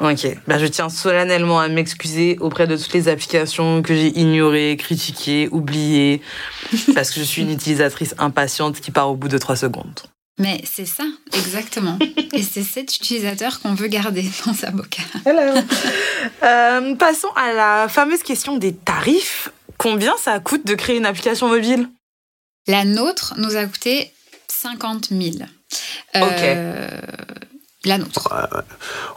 [0.00, 4.76] Ok, bah, je tiens solennellement à m'excuser auprès de toutes les applications que j'ai ignorées,
[4.78, 6.22] critiquées, oubliées,
[6.94, 10.00] parce que je suis une utilisatrice impatiente qui part au bout de trois secondes.
[10.38, 11.98] Mais c'est ça, exactement.
[12.32, 15.02] Et c'est cet utilisateur qu'on veut garder dans sa boca.
[16.44, 19.50] Euh, passons à la fameuse question des tarifs.
[19.78, 21.88] Combien ça coûte de créer une application mobile?
[22.68, 24.12] La nôtre nous a coûté
[24.46, 25.36] 50 000.
[26.16, 26.88] Euh,
[27.84, 28.28] la nôtre.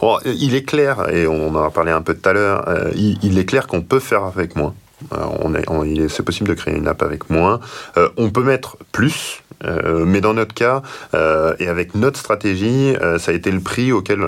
[0.00, 2.90] Oh, il est clair, et on en a parlé un peu tout à l'heure, euh,
[2.94, 4.74] il, est clair qu'on peut faire avec moins.
[5.12, 5.26] Euh,
[5.68, 7.60] on est, c'est possible de créer une app avec moins.
[7.96, 10.82] Euh, on peut mettre plus, mais dans notre cas,
[11.14, 14.20] et avec notre stratégie, ça a été le prix auquel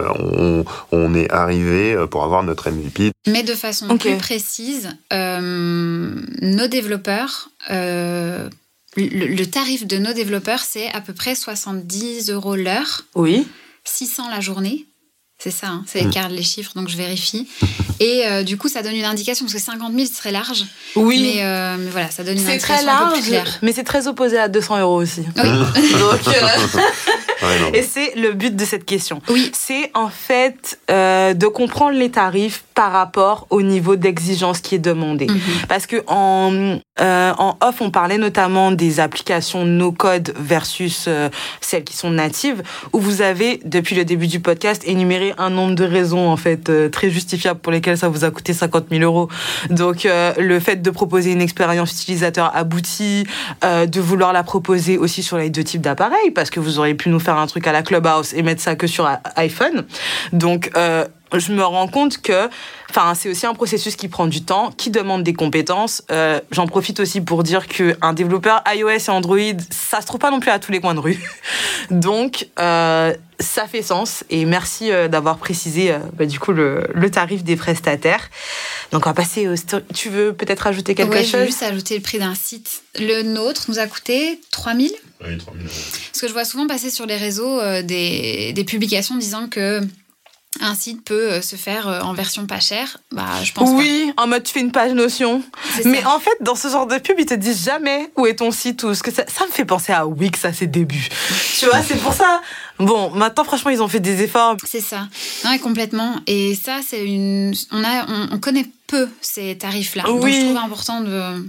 [0.92, 3.10] on, est arrivé pour avoir notre MVP.
[3.26, 8.48] Mais de façon plus précise, nos développeurs, le,
[8.96, 13.02] le, tarif de nos développeurs, c'est à peu près 70 euros l'heure.
[13.16, 13.48] Oui.
[13.84, 14.86] 600 la journée.
[15.38, 16.28] C'est ça, hein, c'est mmh.
[16.30, 17.48] les chiffres, donc je vérifie.
[18.00, 20.64] Et euh, du coup, ça donne une indication, parce que 50 000, c'est très large.
[20.96, 21.34] Oui.
[21.36, 23.58] Mais, euh, mais voilà, ça donne une indication très large, un peu plus claire.
[23.62, 25.22] Mais c'est très opposé à 200 euros aussi.
[25.36, 25.42] Oui.
[25.98, 29.20] donc, euh, et c'est le but de cette question.
[29.28, 29.50] Oui.
[29.54, 35.26] C'est en fait de comprendre les tarifs par rapport au niveau d'exigence qui est demandé.
[35.26, 35.40] Mhm.
[35.68, 41.28] Parce que en, euh, en off, on parlait notamment des applications no-code versus euh,
[41.60, 42.62] celles qui sont natives,
[42.92, 46.68] où vous avez, depuis le début du podcast, énuméré un nombre de raisons en fait
[46.68, 49.28] euh, très justifiables pour lesquelles ça vous a coûté 50 000 euros.
[49.70, 53.24] Donc euh, le fait de proposer une expérience utilisateur aboutie,
[53.64, 56.94] euh, de vouloir la proposer aussi sur les deux types d'appareils, parce que vous auriez
[56.94, 59.84] pu nous faire un truc à la Clubhouse et mettre ça que sur a- iPhone.
[60.32, 61.04] Donc euh,
[61.38, 62.48] je me rends compte que
[62.96, 66.02] Enfin, c'est aussi un processus qui prend du temps, qui demande des compétences.
[66.12, 69.36] Euh, J'en profite aussi pour dire que un développeur iOS et Android,
[69.70, 71.18] ça se trouve pas non plus à tous les coins de rue.
[71.90, 74.22] Donc, euh, ça fait sens.
[74.30, 78.30] Et merci euh, d'avoir précisé euh, bah, du coup le, le tarif des prestataires.
[78.92, 79.54] Donc, on va passer au.
[79.92, 81.46] Tu veux peut-être ajouter quelque Ouais, je chose?
[81.46, 82.82] juste ajouter le prix d'un site.
[83.00, 84.92] Le nôtre nous a coûté 3000
[85.26, 85.72] Oui, 3000 euros.
[86.12, 89.80] Parce que je vois souvent passer sur les réseaux euh, des, des publications disant que
[90.60, 92.98] un site peut euh, se faire euh, en version pas chère.
[93.12, 95.42] Bah, je pense Oui, en mode tu fais une page notion.
[95.84, 96.14] Mais ça.
[96.14, 98.82] en fait, dans ce genre de pub, ils te disent jamais où est ton site
[98.84, 101.08] ou ce que ça, ça me fait penser à Wix à ses débuts.
[101.58, 102.40] tu vois, c'est pour ça.
[102.78, 104.56] Bon, maintenant, franchement, ils ont fait des efforts.
[104.64, 105.08] C'est ça.
[105.44, 106.16] Non, et complètement.
[106.26, 107.54] Et ça, c'est une.
[107.70, 110.04] On a, on, on connaît peu ces tarifs-là.
[110.04, 110.32] Donc, Oui.
[110.34, 111.48] je trouve important de.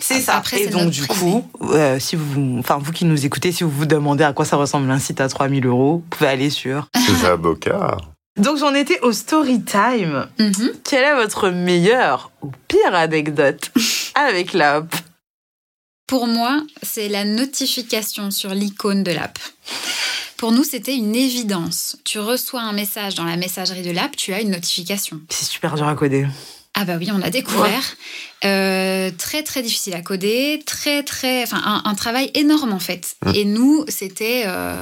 [0.00, 0.36] C'est ça.
[0.36, 1.20] Après, et donc, du privé.
[1.20, 4.46] coup, euh, si vous, enfin, vous qui nous écoutez, si vous vous demandez à quoi
[4.46, 6.88] ça ressemble un site à 3000 euros, vous pouvez aller sur.
[6.94, 7.98] C'est Zaboka.
[8.36, 10.28] Donc, j'en étais au story time.
[10.38, 10.72] Mhm.
[10.84, 13.70] Quelle est votre meilleure ou pire anecdote
[14.14, 14.94] avec l'app?
[16.06, 19.38] Pour moi, c'est la notification sur l'icône de l'app.
[20.36, 21.96] Pour nous, c'était une évidence.
[22.04, 25.20] Tu reçois un message dans la messagerie de l'app, tu as une notification.
[25.30, 26.26] C'est super dur à coder.
[26.78, 27.96] Ah bah oui, on l'a découvert.
[28.44, 33.16] Euh, très très difficile à coder, très très, enfin un, un travail énorme en fait.
[33.24, 33.30] Mm.
[33.34, 34.76] Et nous, c'était euh,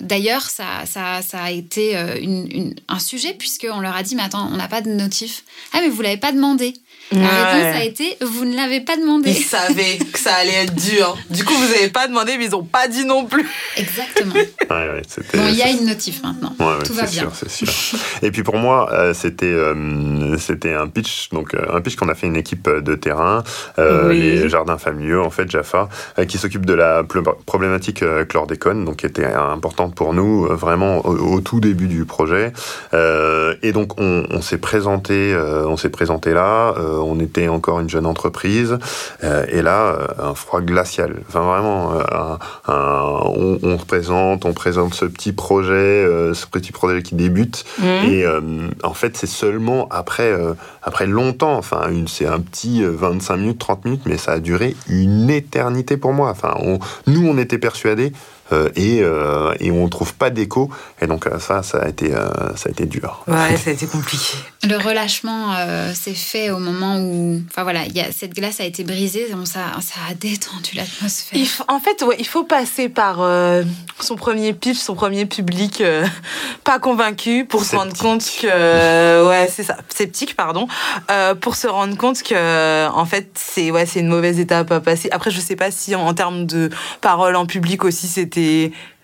[0.00, 4.02] d'ailleurs ça, ça, ça a été euh, une, une- un sujet puisque on leur a
[4.02, 5.44] dit mais attends, on n'a pas de notif.
[5.74, 6.72] Ah mais vous l'avez pas demandé.
[7.14, 9.30] La réponse a été vous ne l'avez pas demandé.
[9.30, 11.16] Ils savaient que ça allait être dur.
[11.30, 13.46] Du coup, vous n'avez pas demandé, mais ils n'ont pas dit non plus.
[13.76, 14.34] Exactement.
[14.34, 16.54] Ouais, ouais, c'était- Bon, il y a une notif maintenant.
[16.58, 17.30] Ouais, ouais, Tout va c'est bien.
[17.30, 17.98] sûr, c'est sûr.
[18.22, 22.08] Et puis pour moi, euh, c'était euh, c'était un pitch, donc euh, un pitch qu'on
[22.08, 23.42] a fait une équipe de terrain,
[23.78, 24.20] euh, Oui.
[24.20, 25.88] les jardins familiaux en fait, Jaffa,
[26.18, 30.46] euh, qui s'occupe de la pl- problématique euh, chlordécone, donc qui était importante pour nous
[30.46, 32.52] euh, vraiment au, au tout début du projet.
[32.92, 37.48] Euh, et donc on, on s'est présenté, euh, on s'est présenté là, euh, on était
[37.48, 38.78] encore une jeune entreprise,
[39.22, 39.86] euh, et là
[40.20, 41.22] euh, un froid glacial.
[41.28, 42.38] Enfin vraiment, euh, un-
[42.72, 47.14] un- on, on se présente, on présente ce petit projet, euh, ce petit projet qui
[47.14, 47.64] débute.
[48.08, 48.40] Et euh,
[48.82, 53.58] en fait, c'est seulement après, euh, après longtemps, enfin, c'est un petit euh, 25 minutes,
[53.58, 56.30] 30 minutes, mais ça a duré une éternité pour moi.
[56.30, 58.12] Enfin, on- nous, on était persuadés.
[58.52, 60.70] Euh, et, euh, et on trouve pas d'écho
[61.00, 63.72] et donc euh, ça ça a été euh, ça a été dur Ouais, ça a
[63.72, 64.36] été compliqué.
[64.68, 68.60] Le relâchement euh, s'est fait au moment où, enfin voilà, il y a, cette glace
[68.60, 71.38] a été brisée, donc ça, ça a détendu l'atmosphère.
[71.68, 73.62] En fait, ouais, il faut passer par euh,
[74.00, 76.06] son premier pitch, son premier public euh,
[76.64, 80.66] pas convaincu pour se rendre compte que ouais, c'est ça, sceptique pardon,
[81.10, 84.80] euh, pour se rendre compte que en fait, c'est ouais, c'est une mauvaise étape à
[84.80, 85.08] passer.
[85.12, 86.70] Après, je sais pas si en, en termes de
[87.00, 88.33] parole en public aussi c'était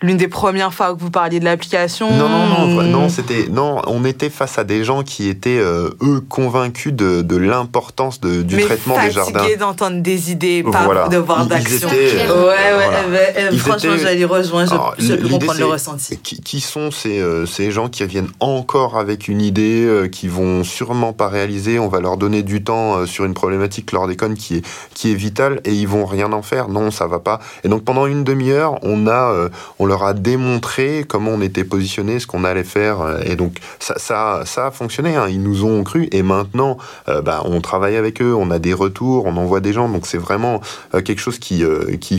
[0.01, 2.09] l'une des premières fois que vous parliez de l'application.
[2.11, 5.59] Non, non, non, ou- non, c'était non, on était face à des gens qui étaient
[5.59, 9.39] euh, eux convaincus de, de l'importance de- du mais traitement des jardins.
[9.39, 11.07] fatigué d'entendre des idées, pas Voilà.
[11.07, 11.87] de voir d'action.
[11.87, 12.99] étaient, Ouais, euh, ouais, voilà.
[12.99, 16.17] euh, euh, Ils franchement, étaient- j'allais rejoindre, je, Alors, je peux comprendre le ressenti.
[16.17, 20.27] Qui, qui sont ces, euh, ces gens qui reviennent encore avec une idée, euh, qui
[20.27, 24.33] vont sûrement pas réaliser, on va leur donner du temps euh, sur une problématique chlordécone
[24.35, 24.65] qui est,
[24.95, 27.39] qui est vitale et ils vont rien en faire, non ça va pas.
[27.63, 29.49] Et donc pendant une demi-heure, on, a, euh,
[29.79, 33.59] on leur a démontré comment on était positionné, ce qu'on allait faire euh, et donc
[33.79, 33.97] ça,
[34.45, 35.27] ça, a fonctionné, hein.
[35.29, 38.73] ils nous ont cru et maintenant euh, bah, on travaille avec eux, on a des
[38.73, 40.61] retours, on envoie des gens, donc c'est vraiment
[40.91, 41.63] quelque chose qui,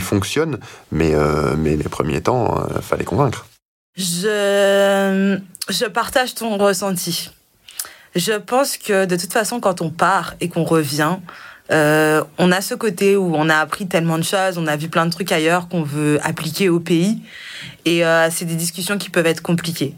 [0.01, 0.59] fonctionne,
[0.91, 1.15] mais,
[1.65, 3.47] les premiers temps, fallait convaincre.
[3.97, 5.39] Je
[5.93, 7.31] partage ton ressenti.
[8.15, 11.17] Je pense que de toute façon, quand on part et qu'on revient,
[11.73, 14.89] euh, on a ce côté où on a appris tellement de choses, on a vu
[14.89, 17.23] plein de trucs ailleurs qu'on veut appliquer au pays.
[17.85, 19.95] Et euh, c'est des discussions qui peuvent être compliquées.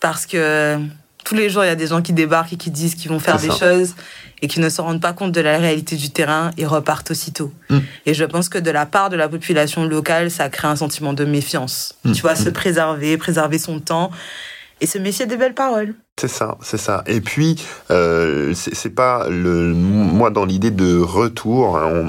[0.00, 0.78] Parce que
[1.24, 3.18] tous les jours, il y a des gens qui débarquent et qui disent qu'ils vont
[3.18, 3.94] faire des choses
[4.42, 7.52] et qui ne se rendent pas compte de la réalité du terrain et repartent aussitôt.
[7.70, 7.78] Mm.
[8.04, 11.14] Et je pense que de la part de la population locale, ça crée un sentiment
[11.14, 11.94] de méfiance.
[12.04, 12.12] Mm.
[12.12, 14.10] Tu vois, se préserver, préserver son temps
[14.80, 15.94] et se méfier des belles paroles.
[16.18, 17.04] C'est ça, c'est ça.
[17.06, 21.76] Et puis, euh, c'est pas le moi dans l'idée de retour.
[21.76, 22.06] Hein,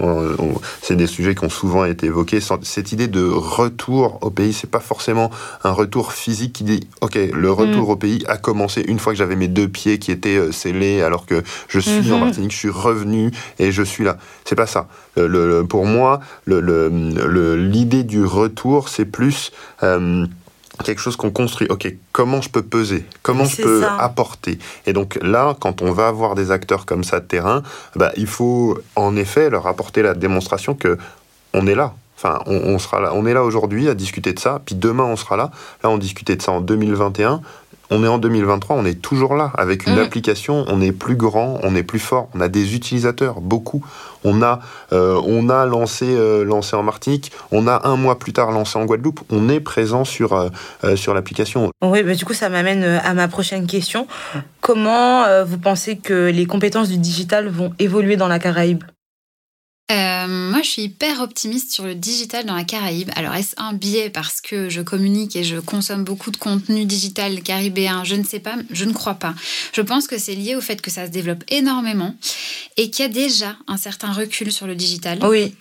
[0.82, 2.40] c'est des sujets qui ont souvent été évoqués.
[2.62, 5.30] Cette idée de retour au pays, c'est pas forcément
[5.66, 7.92] un retour physique qui dit OK, le retour mm.
[7.92, 11.02] au pays a commencé une fois que j'avais mes deux pieds qui étaient euh, scellés,
[11.02, 12.20] alors que je suis en mm-hmm.
[12.20, 14.18] Martinique, je suis revenu et je suis là.
[14.46, 14.88] C'est pas ça.
[15.18, 19.52] Le, pour moi, l'idée du retour, c'est plus
[19.84, 20.26] euh,
[20.84, 21.68] quelque chose qu'on construit.
[21.70, 23.06] Ok, comment je peux peser?
[23.22, 24.60] Comment je peux apporter?
[24.86, 27.64] Et donc là, quand on va avoir des acteurs comme ça de terrain,
[27.96, 30.98] bah, il faut en effet leur apporter la démonstration que
[31.54, 31.94] on est là.
[32.18, 33.12] Enfin, on, sera là.
[33.14, 34.60] On est là aujourd'hui à discuter de ça.
[34.66, 35.52] Puis demain, on sera là.
[35.84, 37.42] Là, on discutait de ça en 2021
[37.90, 39.52] on est en 2023, on est toujours là.
[39.58, 40.00] Avec une mm.
[40.00, 43.86] application, on est plus grand, on est plus fort, on a des utilisateurs, beaucoup.
[44.24, 44.60] On a,
[44.92, 48.78] euh, on a lancé, euh, lancé en Martinique, on a un mois plus tard lancé
[48.78, 51.70] en Guadeloupe, on est présent sur, euh, sur l'application.
[51.82, 54.08] Oui, bah, du coup, ça m'amène à ma prochaine question.
[54.62, 58.84] Comment vous pensez que les compétences du digital vont évoluer dans la Caraïbe?
[59.90, 63.10] Euh, moi, je suis hyper optimiste sur le digital dans la Caraïbe.
[63.16, 67.42] Alors, est-ce un biais parce que je communique et je consomme beaucoup de contenu digital
[67.42, 68.04] caribéen?
[68.04, 69.34] Je ne sais pas, je ne crois pas.
[69.72, 72.16] Je pense que c'est lié au fait que ça se développe énormément
[72.76, 75.20] et qu'il y a déjà un certain recul sur le digital.
[75.24, 75.56] Oui.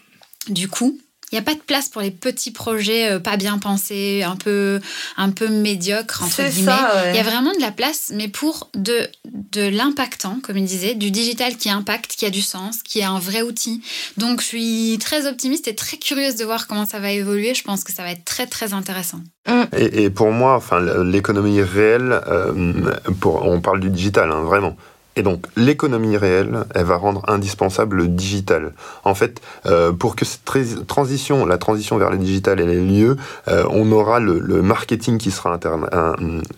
[0.48, 0.98] Du coup,
[1.32, 4.36] il n'y a pas de place pour les petits projets euh, pas bien pensés, un
[4.36, 4.80] peu,
[5.16, 6.72] un peu médiocres, entre guillemets.
[7.10, 10.94] Il y a vraiment de la place, mais pour de, de l'impactant, comme il disait,
[10.94, 13.82] du digital qui impacte, qui a du sens, qui est un vrai outil.
[14.16, 17.54] Donc, je suis très optimiste et très curieuse de voir comment ça va évoluer.
[17.54, 19.20] Je pense que ça va être très, très intéressant.
[19.48, 19.62] Mm.
[19.76, 22.52] Et, pour moi, enfin, l'économie réelle, euh,
[23.20, 24.76] pour, on parle du digital, hein, vraiment.
[25.16, 28.74] Et donc, l'économie réelle, elle va rendre indispensable le digital.
[29.04, 30.44] En fait, euh, pour que cette
[30.86, 33.16] transition, la transition vers le digital, ait lieu,
[33.48, 35.58] euh, on aura le, marketing qui sera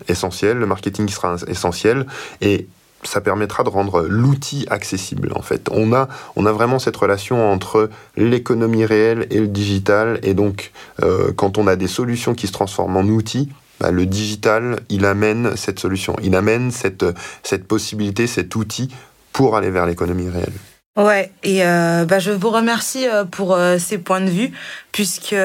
[0.07, 2.05] essentiel, le marketing qui sera essentiel,
[2.41, 2.67] et
[3.03, 5.69] ça permettra de rendre l'outil accessible en fait.
[5.71, 10.71] On a, on a vraiment cette relation entre l'économie réelle et le digital et donc
[11.01, 13.49] euh, quand on a des solutions qui se transforment en outils,
[13.79, 17.05] bah, le digital, il amène cette solution, il amène cette,
[17.43, 18.89] cette possibilité, cet outil
[19.33, 20.53] pour aller vers l'économie réelle.
[20.99, 24.51] Ouais, et euh, bah, je vous remercie euh, pour euh, ces points de vue,
[24.91, 25.35] puisque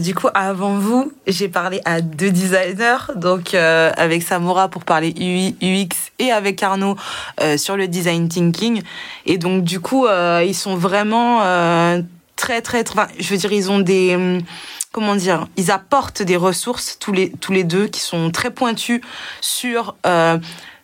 [0.00, 5.12] du coup, avant vous, j'ai parlé à deux designers, donc avec Samora pour parler
[5.60, 6.96] UX et avec Arnaud
[7.56, 8.82] sur le design thinking.
[9.26, 11.40] Et donc, du coup, ils sont vraiment
[12.36, 14.40] très, très, très, enfin, je veux dire, ils ont des
[14.96, 19.02] comment dire, ils apportent des ressources tous les tous les deux qui sont très pointus
[19.42, 20.38] sur euh,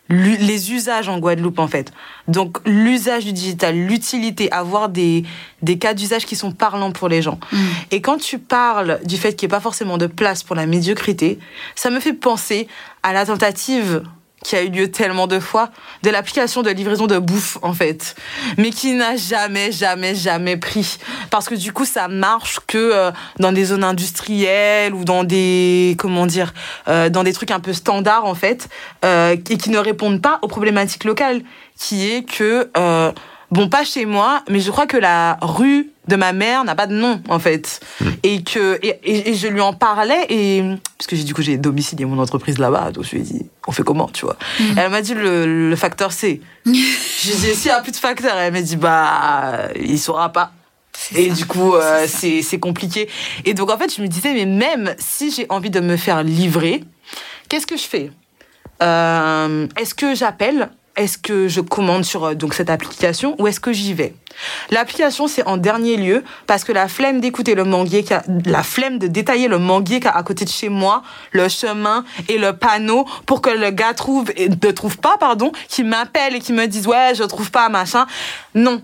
[0.07, 1.91] les usages en Guadeloupe en fait.
[2.27, 5.23] Donc l'usage du digital, l'utilité, avoir des,
[5.63, 7.39] des cas d'usage qui sont parlants pour les gens.
[7.51, 7.57] Mm.
[7.89, 10.67] Et quand tu parles du fait qu'il n'y ait pas forcément de place pour la
[10.67, 11.39] médiocrité,
[11.73, 12.67] ça me fait penser
[13.01, 14.03] à la tentative
[14.43, 15.69] qui a eu lieu tellement de fois,
[16.03, 18.15] de l'application de livraison de bouffe, en fait.
[18.57, 20.97] Mais qui n'a jamais, jamais, jamais pris.
[21.29, 25.95] Parce que du coup, ça marche que euh, dans des zones industrielles ou dans des,
[25.97, 26.53] comment dire,
[26.87, 28.67] euh, dans des trucs un peu standards, en fait,
[29.05, 31.41] euh, et qui ne répondent pas aux problématiques locales,
[31.77, 32.69] qui est que,
[33.53, 36.87] bon, pas chez moi, mais je crois que la rue de ma mère n'a pas
[36.87, 37.79] de nom en fait.
[38.01, 38.09] Hmm.
[38.23, 40.63] et que et, je lui en parlais et
[40.97, 43.71] parce que du coup j'ai domicilié mon entreprise là-bas donc je lui ai dit on
[43.71, 44.37] fait comment tu vois.
[44.59, 44.77] Hmm.
[44.77, 46.41] elle m'a dit le, facteur C.
[46.65, 46.73] J'ai
[47.35, 50.51] dit s'il n'y a plus de facteur elle m'a dit bah il saura pas.
[51.15, 53.07] Et du coup euh, c'est compliqué.
[53.45, 56.23] Et donc en fait je me disais mais même si j'ai envie de me faire
[56.23, 56.83] livrer
[57.47, 58.11] qu'est-ce que je fais?
[58.81, 63.59] Euh, est-ce que j'appelle est-ce que je commande sur euh, donc cette application ou est-ce
[63.59, 64.13] que j'y vais?
[64.71, 68.05] L'application c'est en dernier lieu parce que la flemme d'écouter le manguier,
[68.45, 72.37] la flemme de détailler le manguier qui à côté de chez moi, le chemin et
[72.37, 76.39] le panneau pour que le gars trouve et ne trouve pas pardon, qui m'appelle et
[76.39, 78.05] qui me dise ouais je trouve pas machin.
[78.55, 78.81] Non,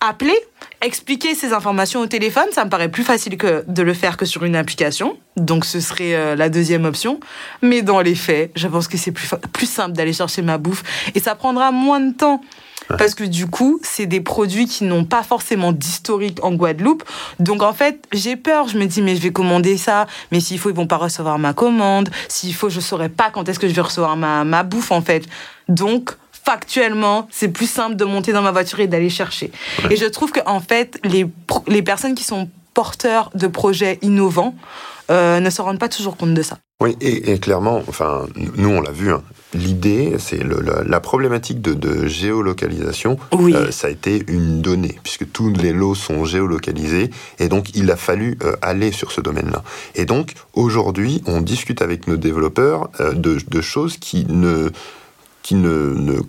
[0.00, 0.38] appeler,
[0.80, 4.24] expliquer ces informations au téléphone, ça me paraît plus facile que de le faire que
[4.24, 5.18] sur une application.
[5.36, 7.20] Donc ce serait euh, la deuxième option.
[7.62, 10.82] Mais dans les faits, je pense que c'est plus, plus simple d'aller chercher ma bouffe
[11.14, 12.40] et ça prendra moins de temps.
[12.98, 17.04] Parce que du coup, c'est des produits qui n'ont pas forcément d'historique en Guadeloupe.
[17.38, 18.66] Donc en fait, j'ai peur.
[18.68, 20.06] Je me dis, mais je vais commander ça.
[20.32, 22.10] Mais s'il faut, ils vont pas recevoir ma commande.
[22.28, 25.02] S'il faut, je saurais pas quand est-ce que je vais recevoir ma, ma bouffe en
[25.02, 25.24] fait.
[25.68, 26.16] Donc
[26.50, 29.52] factuellement, c'est plus simple de monter dans ma voiture et d'aller chercher.
[29.88, 31.24] Et je trouve que en fait, les,
[31.68, 34.56] les personnes qui sont porteurs de projets innovants
[35.12, 36.58] euh, ne se rendent pas toujours compte de ça.
[36.82, 38.26] Oui, et, clairement, enfin,
[38.56, 39.22] nous on l'a vu, hein,
[39.54, 43.54] l'idée, c'est la, problématique de, géolocalisation, oui.
[43.54, 47.90] Euh, ça a été une donnée, puisque tous les lots sont géolocalisés, et donc il
[47.90, 49.62] a fallu euh, aller sur ce domaine-là.
[49.94, 54.70] Et donc, aujourd'hui, on discute avec nos développeurs de, de choses qui ne
[55.42, 56.20] qui ne, ne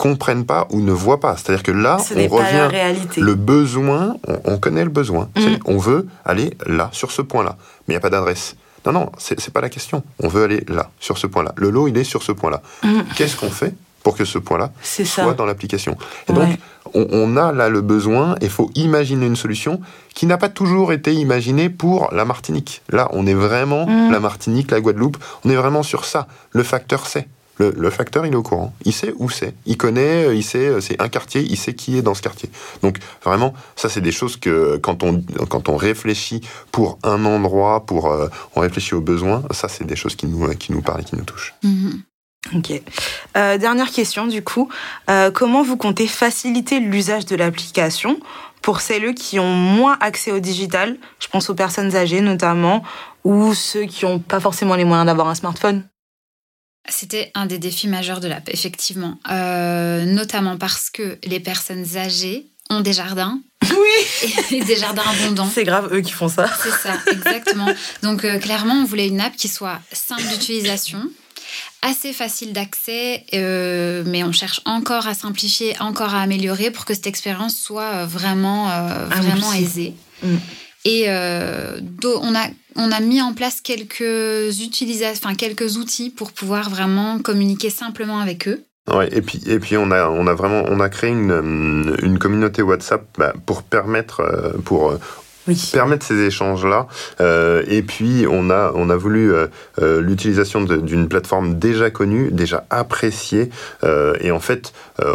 [0.00, 1.36] comprennent pas ou ne voient pas.
[1.36, 2.66] C'est-à-dire que là, Ce on revient.
[2.70, 3.20] réalité.
[3.20, 5.28] Le besoin, on, on connaît le besoin.
[5.36, 5.40] Mm.
[5.66, 7.56] On veut aller là, sur ce point-là.
[7.86, 8.56] Mais il n'y a pas d'adresse.
[8.86, 10.02] Non, non, c'est pas la question.
[10.22, 11.52] On veut aller là, sur ce point-là.
[11.56, 12.62] Le lot, il est sur ce point-là.
[12.82, 13.00] Mm.
[13.16, 15.04] Qu'est-ce qu'on fait pour que ce point-là ça.
[15.04, 15.96] soit dans l'application?
[16.28, 16.48] Et donc,
[16.94, 19.80] on a là le besoin et il faut imaginer une solution
[20.14, 22.80] qui n'a pas toujours été imaginée pour la Martinique.
[22.88, 24.10] Là, on est vraiment Mm.
[24.12, 26.26] la Martinique, la Guadeloupe, on est vraiment sur ça.
[26.52, 27.28] Le facteur c'est.
[27.60, 28.72] Le, facteur, il est au courant.
[28.84, 29.54] Il sait où c'est.
[29.66, 32.22] Il connaît, euh, il sait, euh, c'est un quartier, il sait qui est dans ce
[32.22, 32.48] quartier.
[32.82, 36.40] Donc, vraiment, ça, c'est des choses que quand on, quand on réfléchit
[36.72, 40.48] pour un endroit, pour, euh, on réfléchit aux besoins, ça, c'est des choses qui nous,
[40.54, 41.54] qui nous parlent et qui nous touchent.
[41.62, 42.02] Mhm.
[42.56, 42.72] Ok.
[43.34, 44.70] Dernière question du coup.
[45.34, 48.18] Comment vous comptez faciliter l'usage de l'application
[48.62, 50.96] pour celles qui ont moins accès au digital?
[51.18, 52.82] Je pense aux personnes âgées notamment,
[53.24, 55.84] ou ceux qui n'ont pas forcément les moyens d'avoir un smartphone.
[56.88, 59.18] C'était un des défis majeurs de l'app, effectivement.
[59.30, 64.32] Euh, notamment parce que les personnes âgées ont des jardins Oui.
[64.50, 65.48] et des jardins abondants.
[65.52, 66.48] C'est grave, eux qui font ça.
[66.62, 67.66] C'est ça, exactement.
[68.02, 71.02] Donc euh, clairement, on voulait une app qui soit simple d'utilisation,
[71.82, 76.94] assez facile d'accès, euh, mais on cherche encore à simplifier, encore à améliorer pour que
[76.94, 79.94] cette expérience soit vraiment, euh, vraiment aisée.
[80.22, 80.36] Mm.
[80.84, 82.46] Et euh, on, a,
[82.76, 88.48] on a mis en place quelques, enfin, quelques outils pour pouvoir vraiment communiquer simplement avec
[88.48, 88.64] eux.
[88.92, 92.18] Ouais, et puis, et puis on, a, on a vraiment on a créé une, une
[92.18, 94.98] communauté WhatsApp bah, pour permettre, euh, pour
[95.48, 95.70] Oui.
[95.72, 96.86] permettre ces échanges-là.
[97.20, 99.46] Euh, et puis, on a, on a voulu euh,
[99.80, 103.50] euh, l'utilisation d'une plateforme déjà connue, déjà appréciée.
[104.20, 104.72] Et en fait,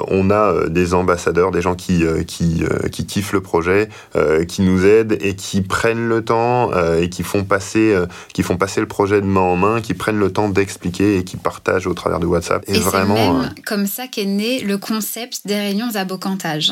[0.08, 3.90] on a des ambassadeurs, des gens qui, qui, qui kiffent le projet,
[4.48, 7.96] qui nous aident et qui prennent le temps et qui font, passer,
[8.34, 11.24] qui font passer le projet de main en main, qui prennent le temps d'expliquer et
[11.24, 12.64] qui partagent au travers de WhatsApp.
[12.68, 13.40] Et, vraiment...
[13.40, 16.72] même comme ça qu'est né le concept des réunions à bocantage.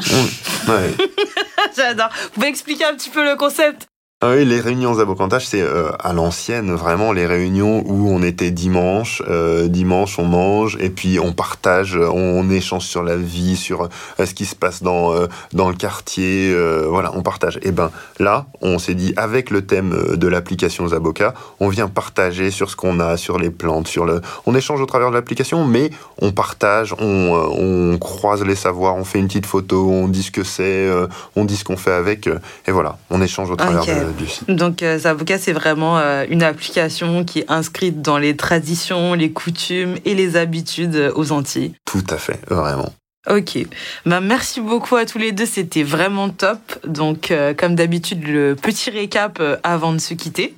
[0.68, 0.96] ouais.
[1.76, 2.10] J'adore.
[2.24, 3.93] Vous pouvez expliquer un petit peu le concept koncept
[4.26, 8.24] Ah oui, les réunions à Bocantage, c'est euh, à l'ancienne, vraiment les réunions où on
[8.24, 13.18] était dimanche, euh, dimanche on mange et puis on partage, on, on échange sur la
[13.18, 13.82] vie, sur
[14.20, 17.60] euh, ce qui se passe dans euh, dans le quartier, euh, voilà, on partage.
[17.64, 21.90] Et ben là, on s'est dit avec le thème euh, de l'application Zaboka, on vient
[21.90, 25.16] partager sur ce qu'on a, sur les plantes, sur le, on échange au travers de
[25.16, 25.90] l'application, mais
[26.22, 27.04] on partage, on,
[27.36, 30.64] euh, on croise les savoirs, on fait une petite photo, on dit ce que c'est,
[30.88, 33.90] euh, on dit ce qu'on fait avec, euh, et voilà, on échange au travers Ok.
[33.90, 34.13] de-
[34.48, 39.32] Donc, euh, Zavoka, c'est vraiment euh, une application qui est inscrite dans les traditions, les
[39.32, 41.74] coutumes et les habitudes euh, aux Antilles.
[41.86, 42.94] Tout à fait, vraiment.
[43.30, 43.58] Ok.
[44.06, 45.46] Bah, merci beaucoup à tous les deux.
[45.46, 46.60] C'était vraiment top.
[46.86, 50.54] Donc, euh, comme d'habitude, le petit récap avant de se quitter.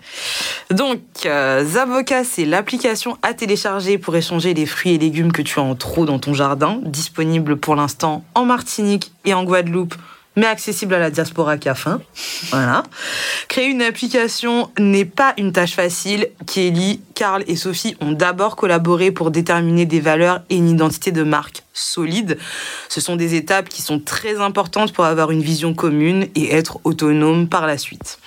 [0.71, 5.59] Donc, euh, Zavoka, c'est l'application à télécharger pour échanger les fruits et légumes que tu
[5.59, 6.79] as en trop dans ton jardin.
[6.83, 9.93] Disponible pour l'instant en Martinique et en Guadeloupe
[10.35, 11.75] mais accessible à la diaspora qui a.
[12.51, 12.83] Voilà.
[13.47, 16.29] Créer une application n'est pas une tâche facile.
[16.47, 21.23] Kelly, Karl et Sophie ont d'abord collaboré pour déterminer des valeurs et une identité de
[21.23, 22.37] marque solide.
[22.89, 26.79] Ce sont des étapes qui sont très importantes pour avoir une vision commune et être
[26.83, 28.17] autonome par la suite.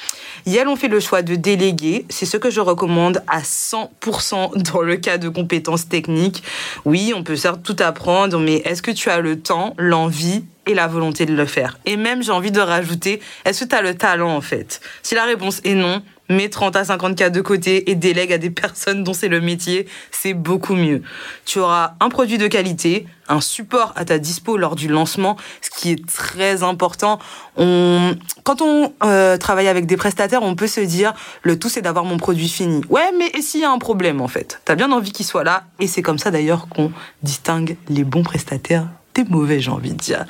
[0.46, 2.06] Elles ont fait le choix de déléguer.
[2.08, 6.42] C'est ce que je recommande à 100% dans le cas de compétences techniques.
[6.84, 10.74] Oui, on peut certes tout apprendre, mais est-ce que tu as le temps, l'envie et
[10.74, 11.78] la volonté de le faire?
[11.86, 14.80] Et même, j'ai envie de rajouter, est-ce que tu as le talent en fait?
[15.02, 18.38] Si la réponse est non, mets 30 à 50 cas de côté et délègue à
[18.38, 21.02] des personnes dont c'est le métier, c'est beaucoup mieux.
[21.44, 25.70] Tu auras un produit de qualité, un support à ta dispo lors du lancement, ce
[25.70, 27.18] qui est très important.
[27.56, 31.82] On, quand on euh, travaille avec des prestataires, on peut se dire le tout c'est
[31.82, 32.82] d'avoir mon produit fini.
[32.88, 34.60] Ouais, mais et s'il y a un problème en fait?
[34.64, 38.22] T'as bien envie qu'il soit là, et c'est comme ça d'ailleurs qu'on distingue les bons
[38.22, 38.88] prestataires
[39.24, 40.24] mauvais, j'ai envie de dire.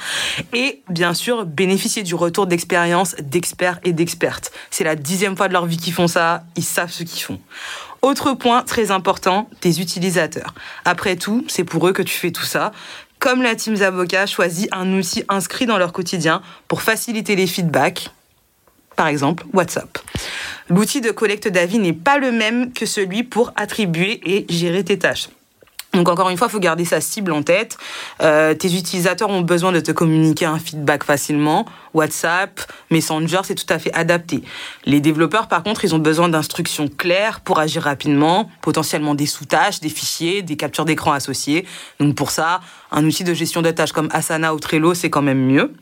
[0.52, 4.52] Et bien sûr, bénéficier du retour d'expérience d'experts et d'expertes.
[4.70, 7.40] C'est la dixième fois de leur vie qu'ils font ça, ils savent ce qu'ils font.
[8.02, 10.54] Autre point très important, tes utilisateurs.
[10.84, 12.72] Après tout, c'est pour eux que tu fais tout ça.
[13.18, 18.10] Comme la Team Zaboka choisit un outil inscrit dans leur quotidien pour faciliter les feedbacks,
[18.94, 19.98] par exemple WhatsApp.
[20.68, 24.98] L'outil de collecte d'avis n'est pas le même que celui pour attribuer et gérer tes
[24.98, 25.28] tâches.
[25.94, 27.78] Donc encore une fois, il faut garder sa cible en tête.
[28.22, 31.64] Euh, tes utilisateurs ont besoin de te communiquer un feedback facilement.
[31.98, 34.42] WhatsApp, Messenger, c'est tout à fait adapté.
[34.84, 39.80] Les développeurs, par contre, ils ont besoin d'instructions claires pour agir rapidement, potentiellement des sous-tâches,
[39.80, 41.66] des fichiers, des captures d'écran associées.
[42.00, 42.60] Donc pour ça,
[42.92, 45.74] un outil de gestion de tâches comme Asana ou Trello, c'est quand même mieux.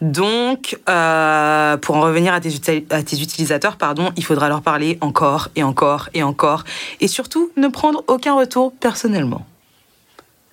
[0.00, 4.96] Donc, euh, pour en revenir à tes, à tes utilisateurs, pardon, il faudra leur parler
[5.00, 6.64] encore et encore et encore.
[7.00, 9.44] Et surtout, ne prendre aucun retour personnellement.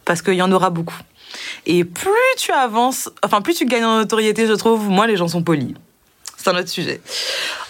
[0.06, 1.00] parce qu'il y en aura beaucoup.
[1.66, 5.28] Et plus tu avances, enfin plus tu gagnes en notoriété, je trouve, moins les gens
[5.28, 5.74] sont polis.
[6.38, 7.02] C'est un autre sujet.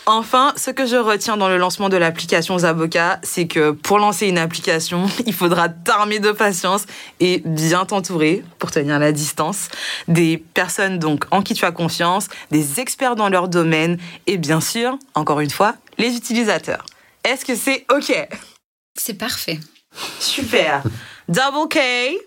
[0.05, 4.27] Enfin, ce que je retiens dans le lancement de l'application Zaboka, c'est que pour lancer
[4.27, 6.85] une application, il faudra t'armer de patience
[7.19, 9.69] et bien t'entourer pour tenir la distance.
[10.07, 13.97] Des personnes donc en qui tu as confiance, des experts dans leur domaine
[14.27, 16.85] et bien sûr, encore une fois, les utilisateurs.
[17.23, 18.13] Est-ce que c'est OK?
[18.95, 19.59] C'est parfait.
[20.19, 20.83] Super.
[21.27, 21.79] Double K,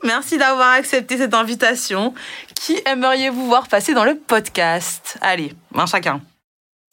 [0.02, 2.14] merci d'avoir accepté cette invitation.
[2.54, 5.18] Qui aimeriez-vous voir passer dans le podcast?
[5.20, 6.20] Allez, un chacun.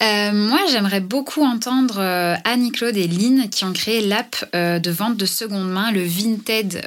[0.04, 4.92] Euh, moi, j'aimerais beaucoup entendre euh, Annie-Claude et Lynn qui ont créé l'app euh, de
[4.92, 6.86] vente de seconde main, le Vinted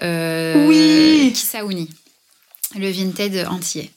[0.68, 1.32] oui.
[1.34, 1.90] Kisauni.
[2.76, 3.90] Le Vinted entier.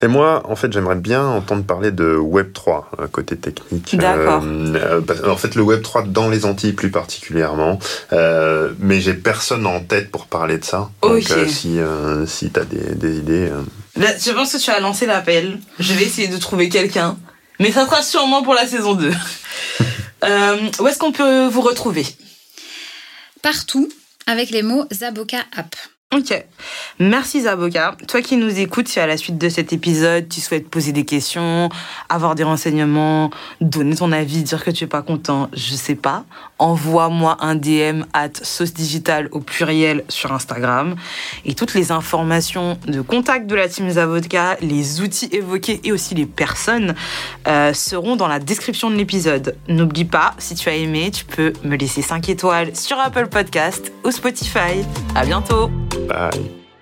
[0.00, 3.96] Et moi, en fait, j'aimerais bien entendre parler de Web3, côté technique.
[3.96, 4.44] D'accord.
[4.44, 7.80] en fait, le Web3 dans les Antilles plus particulièrement.
[8.12, 10.90] mais j'ai personne en tête pour parler de ça.
[11.02, 11.80] Donc, si,
[12.26, 13.50] si tu as des, des idées.
[13.96, 15.58] je pense que tu as lancé l'appel.
[15.80, 17.16] Je vais essayer de trouver quelqu'un.
[17.58, 19.10] Mais ça sera sûrement pour la saison 2.
[20.24, 22.06] euh, où est-ce qu'on peut vous retrouver?
[23.42, 23.88] Partout
[24.26, 25.74] avec les mots Zaboka App.
[26.16, 26.42] Ok.
[27.00, 27.94] Merci Zaboka.
[28.08, 31.04] Toi qui nous écoutes, si à la suite de cet épisode, tu souhaites poser des
[31.04, 31.68] questions,
[32.08, 33.30] avoir des renseignements,
[33.60, 36.24] donner ton avis, dire que tu es pas content, je sais pas,
[36.58, 40.96] envoie-moi un DM at sauce digital au pluriel sur Instagram.
[41.44, 46.14] Et toutes les informations de contact de la team Zaboka, les outils évoqués et aussi
[46.14, 46.94] les personnes
[47.46, 49.56] euh, seront dans la description de l'épisode.
[49.68, 53.92] N'oublie pas, si tu as aimé, tu peux me laisser 5 étoiles sur Apple Podcast
[54.04, 54.82] ou Spotify.
[55.14, 55.70] À bientôt!
[56.08, 56.30] Bye.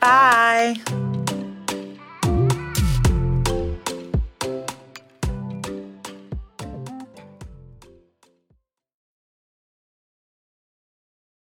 [0.01, 1.16] Bye.